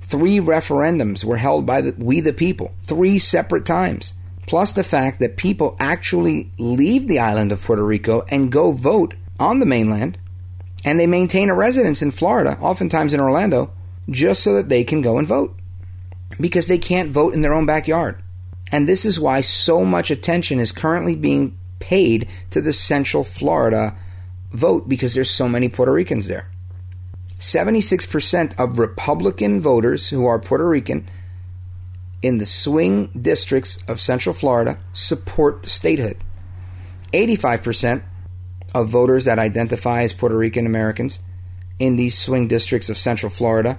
Three 0.00 0.38
referendums 0.38 1.24
were 1.24 1.36
held 1.36 1.66
by 1.66 1.82
the, 1.82 1.94
we 1.98 2.20
the 2.20 2.32
people, 2.32 2.72
three 2.82 3.18
separate 3.18 3.66
times 3.66 4.14
plus 4.46 4.72
the 4.72 4.84
fact 4.84 5.18
that 5.18 5.36
people 5.36 5.76
actually 5.78 6.50
leave 6.58 7.08
the 7.08 7.18
island 7.18 7.52
of 7.52 7.62
Puerto 7.62 7.84
Rico 7.84 8.24
and 8.30 8.52
go 8.52 8.72
vote 8.72 9.14
on 9.38 9.58
the 9.58 9.66
mainland, 9.66 10.16
and 10.84 10.98
they 10.98 11.06
maintain 11.06 11.50
a 11.50 11.54
residence 11.54 12.00
in 12.00 12.12
Florida, 12.12 12.56
oftentimes 12.60 13.12
in 13.12 13.20
Orlando, 13.20 13.72
just 14.10 14.42
so 14.42 14.54
that 14.54 14.68
they 14.68 14.84
can 14.84 15.02
go 15.02 15.18
and 15.18 15.26
vote. 15.26 15.56
Because 16.40 16.68
they 16.68 16.78
can't 16.78 17.10
vote 17.10 17.34
in 17.34 17.40
their 17.40 17.54
own 17.54 17.66
backyard. 17.66 18.22
And 18.72 18.88
this 18.88 19.04
is 19.04 19.20
why 19.20 19.40
so 19.40 19.84
much 19.84 20.10
attention 20.10 20.58
is 20.58 20.72
currently 20.72 21.14
being 21.14 21.56
paid 21.78 22.28
to 22.50 22.60
the 22.60 22.72
Central 22.72 23.24
Florida 23.24 23.96
vote 24.52 24.88
because 24.88 25.14
there's 25.14 25.30
so 25.30 25.48
many 25.48 25.68
Puerto 25.68 25.92
Ricans 25.92 26.26
there. 26.26 26.50
76% 27.38 28.58
of 28.58 28.78
Republican 28.78 29.60
voters 29.60 30.08
who 30.08 30.26
are 30.26 30.38
Puerto 30.38 30.68
Rican 30.68 31.08
in 32.22 32.38
the 32.38 32.46
swing 32.46 33.08
districts 33.08 33.82
of 33.86 34.00
Central 34.00 34.34
Florida 34.34 34.78
support 34.92 35.66
statehood. 35.66 36.16
85% 37.12 38.02
of 38.74 38.88
voters 38.88 39.26
that 39.26 39.38
identify 39.38 40.02
as 40.02 40.12
Puerto 40.12 40.36
Rican 40.36 40.66
Americans 40.66 41.20
in 41.78 41.96
these 41.96 42.16
swing 42.16 42.48
districts 42.48 42.88
of 42.88 42.96
Central 42.96 43.30
Florida 43.30 43.78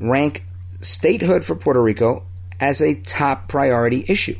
rank 0.00 0.44
statehood 0.80 1.44
for 1.44 1.54
Puerto 1.54 1.82
Rico 1.82 2.24
as 2.58 2.80
a 2.80 3.00
top 3.02 3.48
priority 3.48 4.04
issue. 4.08 4.36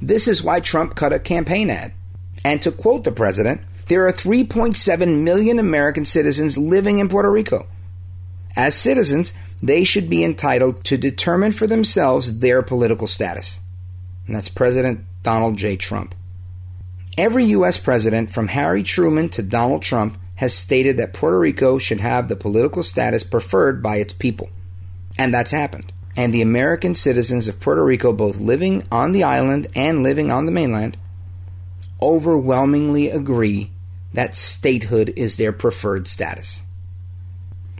This 0.00 0.28
is 0.28 0.42
why 0.42 0.60
Trump 0.60 0.94
cut 0.94 1.12
a 1.12 1.18
campaign 1.18 1.70
ad. 1.70 1.92
And 2.44 2.62
to 2.62 2.70
quote 2.70 3.04
the 3.04 3.12
president, 3.12 3.62
there 3.88 4.06
are 4.06 4.12
3.7 4.12 5.22
million 5.22 5.58
American 5.58 6.04
citizens 6.04 6.56
living 6.56 6.98
in 6.98 7.08
Puerto 7.08 7.30
Rico. 7.30 7.66
As 8.54 8.74
citizens, 8.74 9.32
they 9.62 9.84
should 9.84 10.08
be 10.08 10.22
entitled 10.22 10.84
to 10.84 10.96
determine 10.96 11.52
for 11.52 11.66
themselves 11.66 12.38
their 12.38 12.62
political 12.62 13.06
status. 13.06 13.58
And 14.26 14.36
that's 14.36 14.48
President 14.48 15.04
Donald 15.22 15.56
J. 15.56 15.76
Trump. 15.76 16.14
Every 17.16 17.46
U.S. 17.46 17.78
president, 17.78 18.30
from 18.30 18.48
Harry 18.48 18.82
Truman 18.82 19.28
to 19.30 19.42
Donald 19.42 19.82
Trump, 19.82 20.18
has 20.36 20.54
stated 20.54 20.98
that 20.98 21.14
Puerto 21.14 21.38
Rico 21.38 21.78
should 21.78 21.98
have 21.98 22.28
the 22.28 22.36
political 22.36 22.84
status 22.84 23.24
preferred 23.24 23.82
by 23.82 23.96
its 23.96 24.12
people. 24.12 24.50
And 25.18 25.34
that's 25.34 25.50
happened. 25.50 25.92
And 26.16 26.32
the 26.32 26.42
American 26.42 26.94
citizens 26.94 27.48
of 27.48 27.60
Puerto 27.60 27.84
Rico, 27.84 28.12
both 28.12 28.38
living 28.38 28.86
on 28.90 29.12
the 29.12 29.24
island 29.24 29.66
and 29.74 30.02
living 30.02 30.30
on 30.30 30.46
the 30.46 30.52
mainland, 30.52 30.96
overwhelmingly 32.00 33.10
agree 33.10 33.72
that 34.14 34.34
statehood 34.34 35.12
is 35.16 35.36
their 35.36 35.52
preferred 35.52 36.08
status. 36.08 36.62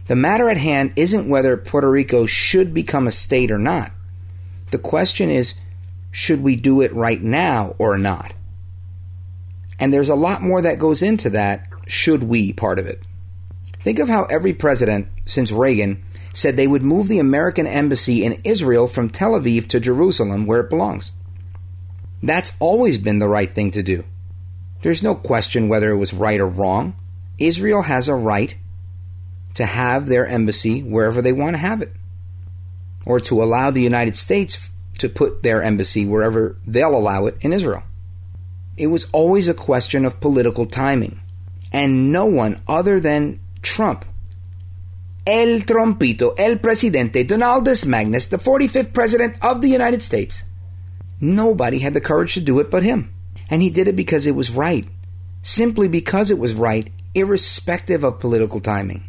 The 0.05 0.15
matter 0.15 0.49
at 0.49 0.57
hand 0.57 0.93
isn't 0.95 1.29
whether 1.29 1.57
Puerto 1.57 1.89
Rico 1.89 2.25
should 2.25 2.73
become 2.73 3.07
a 3.07 3.11
state 3.11 3.51
or 3.51 3.57
not. 3.57 3.91
The 4.71 4.77
question 4.77 5.29
is, 5.29 5.59
should 6.11 6.41
we 6.41 6.55
do 6.55 6.81
it 6.81 6.93
right 6.93 7.21
now 7.21 7.75
or 7.77 7.97
not? 7.97 8.33
And 9.79 9.93
there's 9.93 10.09
a 10.09 10.15
lot 10.15 10.41
more 10.41 10.61
that 10.61 10.79
goes 10.79 11.01
into 11.01 11.29
that 11.31 11.67
should 11.87 12.23
we 12.23 12.53
part 12.53 12.79
of 12.79 12.85
it. 12.85 13.01
Think 13.81 13.99
of 13.99 14.09
how 14.09 14.25
every 14.25 14.53
president 14.53 15.07
since 15.25 15.51
Reagan 15.51 16.03
said 16.39 16.55
they 16.55 16.67
would 16.67 16.81
move 16.81 17.07
the 17.07 17.19
American 17.19 17.67
embassy 17.67 18.23
in 18.23 18.41
Israel 18.43 18.87
from 18.87 19.09
Tel 19.09 19.31
Aviv 19.31 19.67
to 19.67 19.79
Jerusalem 19.79 20.45
where 20.45 20.61
it 20.61 20.69
belongs. 20.69 21.11
That's 22.23 22.53
always 22.59 22.97
been 22.97 23.19
the 23.19 23.27
right 23.27 23.53
thing 23.53 23.71
to 23.71 23.83
do. 23.83 24.03
There's 24.81 25.03
no 25.03 25.15
question 25.15 25.67
whether 25.67 25.91
it 25.91 25.97
was 25.97 26.13
right 26.13 26.39
or 26.39 26.47
wrong. 26.47 26.95
Israel 27.37 27.81
has 27.83 28.07
a 28.07 28.15
right 28.15 28.55
to 29.55 29.65
have 29.65 30.07
their 30.07 30.25
embassy 30.27 30.81
wherever 30.81 31.21
they 31.21 31.33
want 31.33 31.53
to 31.55 31.57
have 31.59 31.81
it, 31.81 31.91
or 33.05 33.19
to 33.19 33.41
allow 33.41 33.71
the 33.71 33.81
United 33.81 34.15
States 34.15 34.69
to 34.99 35.09
put 35.09 35.43
their 35.43 35.63
embassy 35.63 36.05
wherever 36.05 36.57
they'll 36.65 36.95
allow 36.95 37.25
it 37.25 37.37
in 37.41 37.51
Israel. 37.51 37.83
It 38.77 38.87
was 38.87 39.09
always 39.11 39.47
a 39.47 39.53
question 39.53 40.05
of 40.05 40.21
political 40.21 40.65
timing, 40.65 41.19
and 41.73 42.11
no 42.11 42.25
one 42.25 42.61
other 42.67 42.99
than 42.99 43.39
Trump, 43.61 44.05
El 45.25 45.61
Trompito, 45.61 46.33
El 46.37 46.57
Presidente, 46.57 47.23
Donaldus 47.23 47.85
Magnus, 47.85 48.27
the 48.27 48.37
45th 48.37 48.93
President 48.93 49.35
of 49.43 49.61
the 49.61 49.67
United 49.67 50.01
States. 50.01 50.43
Nobody 51.19 51.79
had 51.79 51.93
the 51.93 52.01
courage 52.01 52.33
to 52.33 52.41
do 52.41 52.59
it 52.59 52.71
but 52.71 52.83
him. 52.83 53.13
And 53.49 53.61
he 53.61 53.69
did 53.69 53.87
it 53.87 53.95
because 53.95 54.25
it 54.25 54.35
was 54.35 54.51
right. 54.51 54.87
Simply 55.41 55.87
because 55.87 56.31
it 56.31 56.39
was 56.39 56.53
right, 56.53 56.91
irrespective 57.13 58.03
of 58.03 58.19
political 58.19 58.59
timing. 58.59 59.03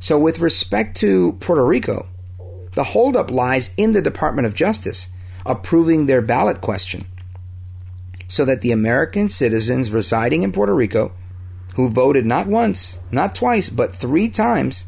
So, 0.00 0.18
with 0.18 0.40
respect 0.40 0.96
to 0.98 1.32
Puerto 1.40 1.64
Rico, 1.64 2.06
the 2.74 2.84
holdup 2.84 3.30
lies 3.30 3.70
in 3.76 3.92
the 3.92 4.02
Department 4.02 4.46
of 4.46 4.54
Justice 4.54 5.08
approving 5.44 6.06
their 6.06 6.20
ballot 6.20 6.60
question 6.60 7.06
so 8.28 8.44
that 8.44 8.60
the 8.60 8.72
American 8.72 9.28
citizens 9.28 9.90
residing 9.90 10.42
in 10.42 10.52
Puerto 10.52 10.74
Rico 10.74 11.12
who 11.76 11.90
voted 11.90 12.24
not 12.24 12.46
once, 12.46 12.98
not 13.10 13.34
twice, 13.34 13.68
but 13.68 13.94
three 13.94 14.30
times, 14.30 14.86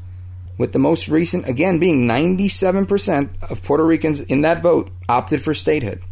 with 0.58 0.72
the 0.72 0.78
most 0.78 1.08
recent, 1.08 1.48
again, 1.48 1.78
being 1.78 2.06
97% 2.06 3.50
of 3.50 3.62
Puerto 3.62 3.86
Ricans 3.86 4.20
in 4.20 4.42
that 4.42 4.60
vote 4.60 4.90
opted 5.08 5.40
for 5.40 5.54
statehood. 5.54 6.02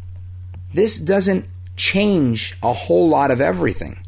This 0.73 0.97
doesn't 0.99 1.47
change 1.77 2.57
a 2.63 2.73
whole 2.73 3.09
lot 3.09 3.31
of 3.31 3.41
everything. 3.41 3.99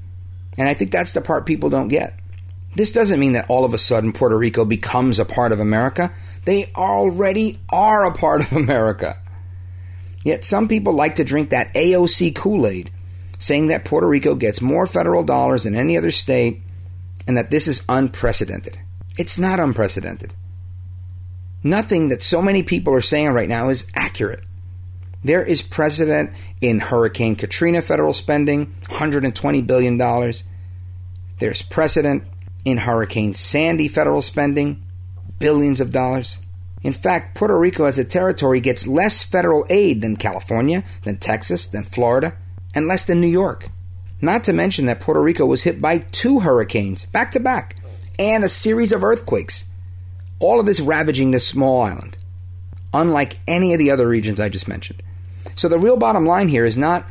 And 0.56 0.68
I 0.68 0.74
think 0.74 0.92
that's 0.92 1.12
the 1.12 1.20
part 1.20 1.44
people 1.44 1.70
don't 1.70 1.88
get. 1.88 2.18
This 2.74 2.92
doesn't 2.92 3.20
mean 3.20 3.32
that 3.32 3.50
all 3.50 3.64
of 3.64 3.74
a 3.74 3.78
sudden 3.78 4.12
Puerto 4.12 4.38
Rico 4.38 4.64
becomes 4.64 5.18
a 5.18 5.24
part 5.24 5.52
of 5.52 5.60
America. 5.60 6.12
They 6.44 6.70
already 6.76 7.58
are 7.70 8.04
a 8.04 8.14
part 8.14 8.40
of 8.42 8.52
America. 8.56 9.16
Yet 10.24 10.44
some 10.44 10.68
people 10.68 10.92
like 10.92 11.16
to 11.16 11.24
drink 11.24 11.50
that 11.50 11.74
AOC 11.74 12.34
Kool 12.34 12.66
Aid, 12.66 12.90
saying 13.38 13.68
that 13.68 13.84
Puerto 13.84 14.06
Rico 14.06 14.34
gets 14.34 14.60
more 14.60 14.86
federal 14.86 15.24
dollars 15.24 15.64
than 15.64 15.74
any 15.74 15.96
other 15.96 16.10
state 16.10 16.62
and 17.26 17.36
that 17.36 17.50
this 17.50 17.68
is 17.68 17.84
unprecedented. 17.88 18.78
It's 19.18 19.38
not 19.38 19.60
unprecedented. 19.60 20.34
Nothing 21.62 22.08
that 22.08 22.22
so 22.22 22.40
many 22.40 22.62
people 22.62 22.94
are 22.94 23.00
saying 23.00 23.30
right 23.30 23.48
now 23.48 23.68
is 23.68 23.90
accurate. 23.94 24.44
There 25.24 25.44
is 25.44 25.60
precedent 25.60 26.30
in 26.60 26.78
Hurricane 26.78 27.34
Katrina 27.34 27.82
federal 27.82 28.14
spending, 28.14 28.72
$120 28.84 29.66
billion. 29.66 29.98
There's 31.40 31.62
precedent 31.62 32.24
in 32.64 32.78
Hurricane 32.78 33.34
Sandy 33.34 33.88
federal 33.88 34.22
spending, 34.22 34.84
billions 35.40 35.80
of 35.80 35.90
dollars. 35.90 36.38
In 36.84 36.92
fact, 36.92 37.34
Puerto 37.34 37.58
Rico 37.58 37.86
as 37.86 37.98
a 37.98 38.04
territory 38.04 38.60
gets 38.60 38.86
less 38.86 39.24
federal 39.24 39.66
aid 39.68 40.00
than 40.00 40.16
California, 40.16 40.84
than 41.02 41.16
Texas, 41.16 41.66
than 41.66 41.82
Florida, 41.82 42.36
and 42.72 42.86
less 42.86 43.04
than 43.04 43.20
New 43.20 43.26
York. 43.26 43.70
Not 44.20 44.44
to 44.44 44.52
mention 44.52 44.86
that 44.86 45.00
Puerto 45.00 45.20
Rico 45.20 45.44
was 45.44 45.64
hit 45.64 45.80
by 45.80 45.98
two 45.98 46.40
hurricanes, 46.40 47.04
back 47.06 47.32
to 47.32 47.40
back, 47.40 47.74
and 48.18 48.44
a 48.44 48.48
series 48.48 48.92
of 48.92 49.04
earthquakes. 49.04 49.64
All 50.38 50.60
of 50.60 50.66
this 50.66 50.80
ravaging 50.80 51.30
this 51.30 51.46
small 51.46 51.82
island, 51.82 52.16
unlike 52.94 53.38
any 53.46 53.72
of 53.72 53.78
the 53.78 53.90
other 53.90 54.08
regions 54.08 54.40
I 54.40 54.48
just 54.48 54.68
mentioned. 54.68 55.02
So 55.56 55.68
the 55.68 55.78
real 55.78 55.96
bottom 55.96 56.26
line 56.26 56.48
here 56.48 56.64
is 56.64 56.76
not 56.76 57.04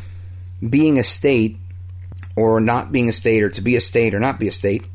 being 0.67 0.97
a 0.97 1.03
state 1.03 1.57
or 2.35 2.59
not 2.59 2.91
being 2.91 3.09
a 3.09 3.13
state 3.13 3.43
or 3.43 3.49
to 3.49 3.61
be 3.61 3.75
a 3.75 3.81
state 3.81 4.13
or 4.13 4.19
not 4.19 4.39
be 4.39 4.47
a 4.47 4.51
state. 4.53 4.87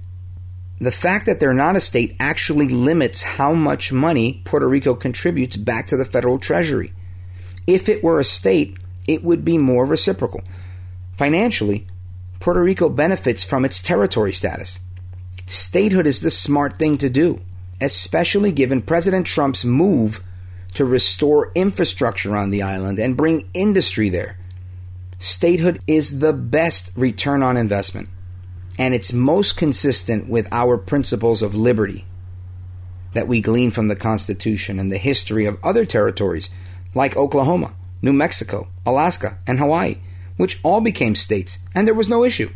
The 0.80 0.90
fact 0.90 1.26
that 1.26 1.38
they're 1.38 1.52
not 1.52 1.76
a 1.76 1.80
state 1.80 2.16
actually 2.18 2.68
limits 2.68 3.22
how 3.22 3.52
much 3.52 3.92
money 3.92 4.42
Puerto 4.44 4.68
Rico 4.68 4.94
contributes 4.94 5.56
back 5.56 5.86
to 5.88 5.96
the 5.96 6.04
federal 6.04 6.38
treasury. 6.38 6.92
If 7.66 7.88
it 7.88 8.02
were 8.02 8.18
a 8.18 8.24
state, 8.24 8.78
it 9.06 9.22
would 9.22 9.44
be 9.44 9.58
more 9.58 9.84
reciprocal. 9.84 10.42
Financially, 11.16 11.86
Puerto 12.40 12.62
Rico 12.62 12.88
benefits 12.88 13.44
from 13.44 13.64
its 13.64 13.80
territory 13.82 14.32
status. 14.32 14.80
Statehood 15.52 16.06
is 16.06 16.20
the 16.20 16.30
smart 16.30 16.78
thing 16.78 16.96
to 16.96 17.10
do, 17.10 17.42
especially 17.78 18.52
given 18.52 18.80
President 18.80 19.26
Trump's 19.26 19.66
move 19.66 20.24
to 20.72 20.82
restore 20.82 21.52
infrastructure 21.54 22.34
on 22.34 22.48
the 22.48 22.62
island 22.62 22.98
and 22.98 23.18
bring 23.18 23.50
industry 23.52 24.08
there. 24.08 24.38
Statehood 25.18 25.80
is 25.86 26.20
the 26.20 26.32
best 26.32 26.90
return 26.96 27.42
on 27.42 27.58
investment, 27.58 28.08
and 28.78 28.94
it's 28.94 29.12
most 29.12 29.58
consistent 29.58 30.26
with 30.26 30.48
our 30.52 30.78
principles 30.78 31.42
of 31.42 31.54
liberty 31.54 32.06
that 33.12 33.28
we 33.28 33.42
glean 33.42 33.70
from 33.70 33.88
the 33.88 33.94
Constitution 33.94 34.78
and 34.78 34.90
the 34.90 34.96
history 34.96 35.44
of 35.44 35.62
other 35.62 35.84
territories 35.84 36.48
like 36.94 37.14
Oklahoma, 37.14 37.74
New 38.00 38.14
Mexico, 38.14 38.68
Alaska, 38.86 39.36
and 39.46 39.58
Hawaii, 39.58 39.98
which 40.38 40.60
all 40.62 40.80
became 40.80 41.14
states, 41.14 41.58
and 41.74 41.86
there 41.86 41.92
was 41.92 42.08
no 42.08 42.24
issue. 42.24 42.48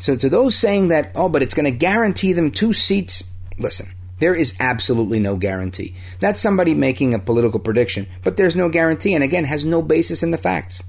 So, 0.00 0.16
to 0.16 0.28
those 0.30 0.56
saying 0.56 0.88
that, 0.88 1.12
oh, 1.14 1.28
but 1.28 1.42
it's 1.42 1.54
going 1.54 1.70
to 1.70 1.78
guarantee 1.78 2.32
them 2.32 2.50
two 2.50 2.72
seats, 2.72 3.22
listen, 3.58 3.92
there 4.18 4.34
is 4.34 4.56
absolutely 4.58 5.20
no 5.20 5.36
guarantee. 5.36 5.94
That's 6.20 6.40
somebody 6.40 6.72
making 6.72 7.12
a 7.12 7.18
political 7.18 7.60
prediction, 7.60 8.06
but 8.24 8.36
there's 8.36 8.56
no 8.56 8.70
guarantee, 8.70 9.14
and 9.14 9.22
again, 9.22 9.44
has 9.44 9.64
no 9.64 9.82
basis 9.82 10.22
in 10.22 10.30
the 10.30 10.38
facts. 10.38 10.82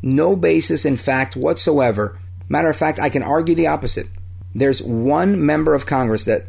No 0.00 0.36
basis 0.36 0.84
in 0.84 0.96
fact 0.96 1.34
whatsoever. 1.34 2.20
Matter 2.48 2.70
of 2.70 2.76
fact, 2.76 3.00
I 3.00 3.08
can 3.08 3.24
argue 3.24 3.56
the 3.56 3.66
opposite. 3.66 4.06
There's 4.54 4.80
one 4.80 5.44
member 5.44 5.74
of 5.74 5.86
Congress 5.86 6.24
that 6.26 6.44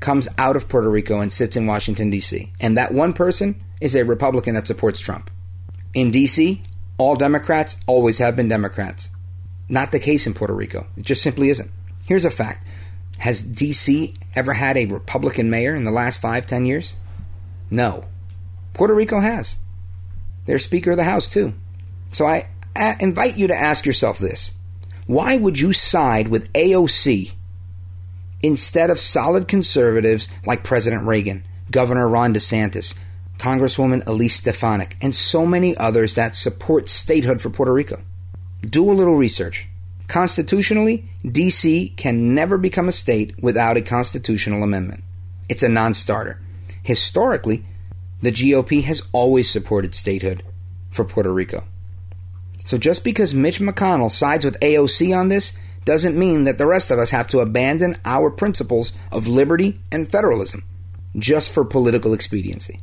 comes 0.00 0.28
out 0.36 0.54
of 0.54 0.68
Puerto 0.68 0.90
Rico 0.90 1.20
and 1.20 1.32
sits 1.32 1.56
in 1.56 1.66
Washington, 1.66 2.10
D.C., 2.10 2.52
and 2.60 2.76
that 2.76 2.92
one 2.92 3.14
person 3.14 3.58
is 3.80 3.96
a 3.96 4.04
Republican 4.04 4.54
that 4.54 4.66
supports 4.66 5.00
Trump. 5.00 5.30
In 5.94 6.10
D.C., 6.10 6.62
all 6.98 7.16
Democrats 7.16 7.76
always 7.86 8.18
have 8.18 8.36
been 8.36 8.48
Democrats. 8.48 9.08
Not 9.68 9.92
the 9.92 10.00
case 10.00 10.26
in 10.26 10.34
Puerto 10.34 10.54
Rico. 10.54 10.86
It 10.96 11.04
just 11.04 11.22
simply 11.22 11.50
isn't. 11.50 11.70
Here's 12.06 12.24
a 12.24 12.30
fact 12.30 12.66
Has 13.18 13.42
D.C. 13.42 14.14
ever 14.34 14.54
had 14.54 14.76
a 14.76 14.86
Republican 14.86 15.50
mayor 15.50 15.74
in 15.74 15.84
the 15.84 15.90
last 15.90 16.20
five, 16.20 16.46
ten 16.46 16.64
years? 16.64 16.96
No. 17.70 18.04
Puerto 18.72 18.94
Rico 18.94 19.20
has. 19.20 19.56
Their 20.46 20.58
Speaker 20.58 20.92
of 20.92 20.96
the 20.96 21.04
House, 21.04 21.28
too. 21.28 21.52
So 22.12 22.24
I, 22.26 22.48
invite 23.00 23.36
you 23.36 23.48
to 23.48 23.54
ask 23.54 23.84
yourself 23.84 24.18
this 24.18 24.52
Why 25.06 25.36
would 25.36 25.60
you 25.60 25.72
side 25.72 26.28
with 26.28 26.52
AOC 26.54 27.32
instead 28.42 28.88
of 28.88 29.00
solid 29.00 29.48
conservatives 29.48 30.28
like 30.46 30.64
President 30.64 31.02
Reagan, 31.04 31.44
Governor 31.70 32.08
Ron 32.08 32.32
DeSantis, 32.32 32.96
Congresswoman 33.38 34.06
Elise 34.06 34.36
Stefanik, 34.36 34.96
and 35.02 35.14
so 35.14 35.44
many 35.44 35.76
others 35.76 36.14
that 36.14 36.36
support 36.36 36.88
statehood 36.88 37.42
for 37.42 37.50
Puerto 37.50 37.72
Rico? 37.72 38.00
Do 38.62 38.90
a 38.90 38.92
little 38.92 39.16
research. 39.16 39.68
Constitutionally, 40.08 41.04
D.C. 41.24 41.90
can 41.96 42.34
never 42.34 42.58
become 42.58 42.88
a 42.88 42.92
state 42.92 43.34
without 43.42 43.76
a 43.76 43.82
constitutional 43.82 44.62
amendment. 44.62 45.04
It's 45.48 45.62
a 45.62 45.68
non 45.68 45.94
starter. 45.94 46.40
Historically, 46.82 47.64
the 48.22 48.32
GOP 48.32 48.82
has 48.84 49.02
always 49.12 49.50
supported 49.50 49.94
statehood 49.94 50.42
for 50.90 51.04
Puerto 51.04 51.32
Rico. 51.32 51.64
So 52.64 52.78
just 52.78 53.04
because 53.04 53.32
Mitch 53.32 53.60
McConnell 53.60 54.10
sides 54.10 54.44
with 54.44 54.58
AOC 54.60 55.16
on 55.16 55.28
this 55.28 55.56
doesn't 55.84 56.18
mean 56.18 56.44
that 56.44 56.58
the 56.58 56.66
rest 56.66 56.90
of 56.90 56.98
us 56.98 57.10
have 57.10 57.28
to 57.28 57.40
abandon 57.40 57.96
our 58.04 58.30
principles 58.30 58.92
of 59.12 59.26
liberty 59.26 59.80
and 59.92 60.10
federalism 60.10 60.64
just 61.16 61.52
for 61.52 61.64
political 61.64 62.12
expediency. 62.12 62.80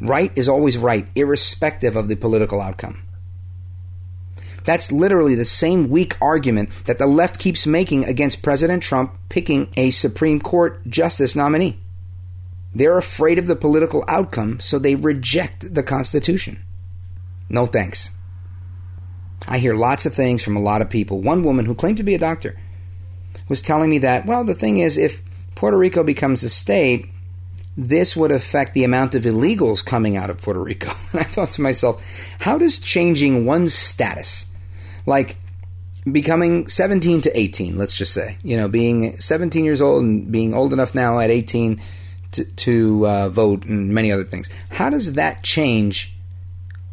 Right 0.00 0.32
is 0.36 0.48
always 0.48 0.78
right, 0.78 1.06
irrespective 1.14 1.96
of 1.96 2.08
the 2.08 2.16
political 2.16 2.60
outcome. 2.60 3.01
That's 4.64 4.92
literally 4.92 5.34
the 5.34 5.44
same 5.44 5.88
weak 5.88 6.16
argument 6.20 6.70
that 6.86 6.98
the 6.98 7.06
left 7.06 7.38
keeps 7.38 7.66
making 7.66 8.04
against 8.04 8.42
President 8.42 8.82
Trump 8.82 9.14
picking 9.28 9.72
a 9.76 9.90
Supreme 9.90 10.40
Court 10.40 10.86
justice 10.88 11.34
nominee. 11.34 11.78
They're 12.74 12.98
afraid 12.98 13.38
of 13.38 13.46
the 13.46 13.56
political 13.56 14.04
outcome, 14.08 14.60
so 14.60 14.78
they 14.78 14.94
reject 14.94 15.74
the 15.74 15.82
Constitution. 15.82 16.62
No 17.48 17.66
thanks. 17.66 18.10
I 19.46 19.58
hear 19.58 19.74
lots 19.74 20.06
of 20.06 20.14
things 20.14 20.42
from 20.42 20.56
a 20.56 20.60
lot 20.60 20.80
of 20.80 20.88
people. 20.88 21.20
One 21.20 21.44
woman 21.44 21.66
who 21.66 21.74
claimed 21.74 21.98
to 21.98 22.02
be 22.02 22.14
a 22.14 22.18
doctor 22.18 22.56
was 23.48 23.60
telling 23.60 23.90
me 23.90 23.98
that, 23.98 24.24
well, 24.24 24.44
the 24.44 24.54
thing 24.54 24.78
is, 24.78 24.96
if 24.96 25.20
Puerto 25.54 25.76
Rico 25.76 26.02
becomes 26.02 26.42
a 26.44 26.48
state, 26.48 27.08
this 27.76 28.16
would 28.16 28.30
affect 28.30 28.74
the 28.74 28.84
amount 28.84 29.14
of 29.14 29.24
illegals 29.24 29.84
coming 29.84 30.16
out 30.16 30.30
of 30.30 30.40
Puerto 30.40 30.60
Rico. 30.60 30.92
And 31.12 31.20
I 31.20 31.24
thought 31.24 31.50
to 31.52 31.62
myself, 31.62 32.02
how 32.40 32.58
does 32.58 32.78
changing 32.78 33.44
one's 33.44 33.74
status, 33.74 34.46
like 35.06 35.36
becoming 36.10 36.68
17 36.68 37.22
to 37.22 37.38
18, 37.38 37.78
let's 37.78 37.96
just 37.96 38.12
say, 38.12 38.38
you 38.42 38.56
know, 38.56 38.68
being 38.68 39.18
17 39.18 39.64
years 39.64 39.80
old 39.80 40.02
and 40.02 40.32
being 40.32 40.54
old 40.54 40.72
enough 40.72 40.94
now 40.94 41.20
at 41.20 41.30
18 41.30 41.80
to, 42.32 42.44
to 42.44 43.06
uh, 43.06 43.28
vote 43.28 43.64
and 43.64 43.94
many 43.94 44.10
other 44.10 44.24
things, 44.24 44.50
how 44.70 44.90
does 44.90 45.14
that 45.14 45.42
change 45.42 46.14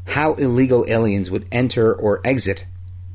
how 0.05 0.33
illegal 0.35 0.85
aliens 0.87 1.29
would 1.31 1.47
enter 1.51 1.93
or 1.93 2.21
exit 2.23 2.65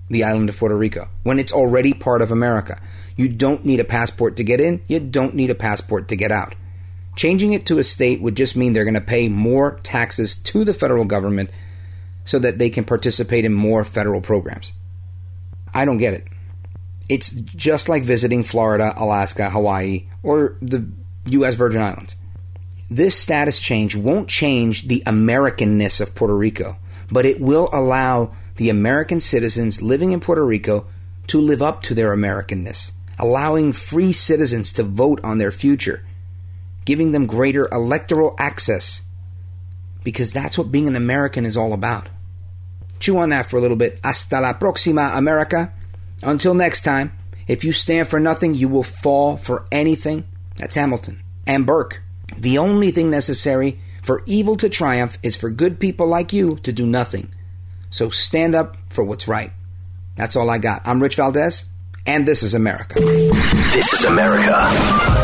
the 0.09 0.25
island 0.25 0.49
of 0.49 0.57
Puerto 0.57 0.77
Rico 0.77 1.09
when 1.23 1.39
it's 1.39 1.53
already 1.53 1.93
part 1.93 2.23
of 2.23 2.31
America? 2.31 2.81
You 3.17 3.29
don't 3.29 3.65
need 3.65 3.81
a 3.81 3.85
passport 3.85 4.37
to 4.37 4.45
get 4.45 4.61
in, 4.61 4.83
you 4.89 4.99
don't 5.01 5.35
need 5.35 5.51
a 5.51 5.55
passport 5.55 6.09
to 6.09 6.17
get 6.17 6.33
out. 6.33 6.55
Changing 7.17 7.53
it 7.53 7.65
to 7.67 7.79
a 7.79 7.85
state 7.85 8.21
would 8.21 8.37
just 8.37 8.57
mean 8.57 8.73
they're 8.73 8.85
going 8.85 8.95
to 8.95 9.01
pay 9.01 9.29
more 9.29 9.79
taxes 9.85 10.35
to 10.35 10.65
the 10.65 10.75
federal 10.75 11.05
government 11.05 11.51
so 12.25 12.41
that 12.41 12.59
they 12.59 12.71
can 12.71 12.85
participate 12.85 13.45
in 13.45 13.55
more 13.55 13.85
federal 13.85 14.21
programs. 14.21 14.73
I 15.75 15.85
don't 15.85 15.99
get 15.99 16.15
it. 16.15 16.27
It's 17.09 17.31
just 17.31 17.89
like 17.89 18.05
visiting 18.05 18.45
Florida, 18.45 18.95
Alaska, 18.97 19.51
Hawaii, 19.51 20.07
or 20.23 20.57
the 20.63 20.89
U.S. 21.27 21.55
Virgin 21.55 21.83
Islands. 21.83 22.17
This 22.91 23.19
status 23.19 23.61
change 23.61 23.97
won't 23.97 24.29
change 24.29 24.87
the 24.87 25.03
Americanness 25.07 26.01
of 26.01 26.15
Puerto 26.15 26.37
Rico, 26.37 26.77
but 27.11 27.27
it 27.27 27.41
will 27.41 27.69
allow 27.73 28.35
the 28.57 28.71
American 28.71 29.21
citizens 29.21 29.83
living 29.83 30.13
in 30.13 30.21
Puerto 30.21 30.45
Rico 30.45 30.87
to 31.27 31.41
live 31.41 31.61
up 31.61 31.83
to 31.83 31.95
their 31.95 32.15
Americanness, 32.15 32.93
allowing 33.19 33.73
free 33.73 34.13
citizens 34.13 34.73
to 34.73 34.83
vote 34.83 35.21
on 35.25 35.39
their 35.39 35.53
future 35.53 36.05
giving 36.85 37.13
them 37.13 37.27
greater 37.27 37.69
electoral 37.73 38.35
access 38.39 39.03
because 40.03 40.33
that's 40.33 40.59
what 40.59 40.71
being 40.71 40.87
an 40.87 40.97
American 40.97 41.47
is 41.47 41.57
all 41.57 41.73
about. 41.73 42.09
Chew 43.01 43.19
on 43.19 43.31
that 43.31 43.51
for 43.51 43.57
a 43.59 43.61
little 43.61 43.77
bit. 43.77 43.99
Hasta 44.03 44.41
la 44.41 44.55
próxima, 44.55 45.17
America. 45.17 45.73
Until 46.23 46.55
next 46.55 46.85
time, 46.85 47.13
if 47.47 47.65
you 47.65 47.73
stand 47.73 48.09
for 48.09 48.19
nothing, 48.19 48.55
you 48.55 48.69
will 48.69 48.83
fall 48.83 49.37
for 49.37 49.67
anything. 49.71 50.25
That's 50.57 50.77
Hamilton 50.77 51.23
and 51.47 51.67
Burke. 51.67 52.03
The 52.37 52.59
only 52.59 52.91
thing 52.91 53.11
necessary 53.11 53.79
for 54.03 54.23
evil 54.27 54.57
to 54.57 54.69
triumph 54.69 55.19
is 55.23 55.37
for 55.37 55.51
good 55.51 55.81
people 55.81 56.07
like 56.07 56.33
you 56.33 56.57
to 56.59 56.73
do 56.73 56.87
nothing. 56.87 57.33
So 57.91 58.11
stand 58.11 58.55
up 58.55 58.77
for 58.91 59.05
what's 59.05 59.29
right. 59.29 59.53
That's 60.17 60.37
all 60.37 60.51
I 60.51 60.59
got. 60.59 60.83
I'm 60.85 61.03
Rich 61.03 61.17
Valdes, 61.17 61.67
and 62.07 62.27
this 62.27 62.43
is 62.43 62.55
America. 62.55 63.01
This 63.73 63.93
is 63.93 64.05
America. 64.05 65.24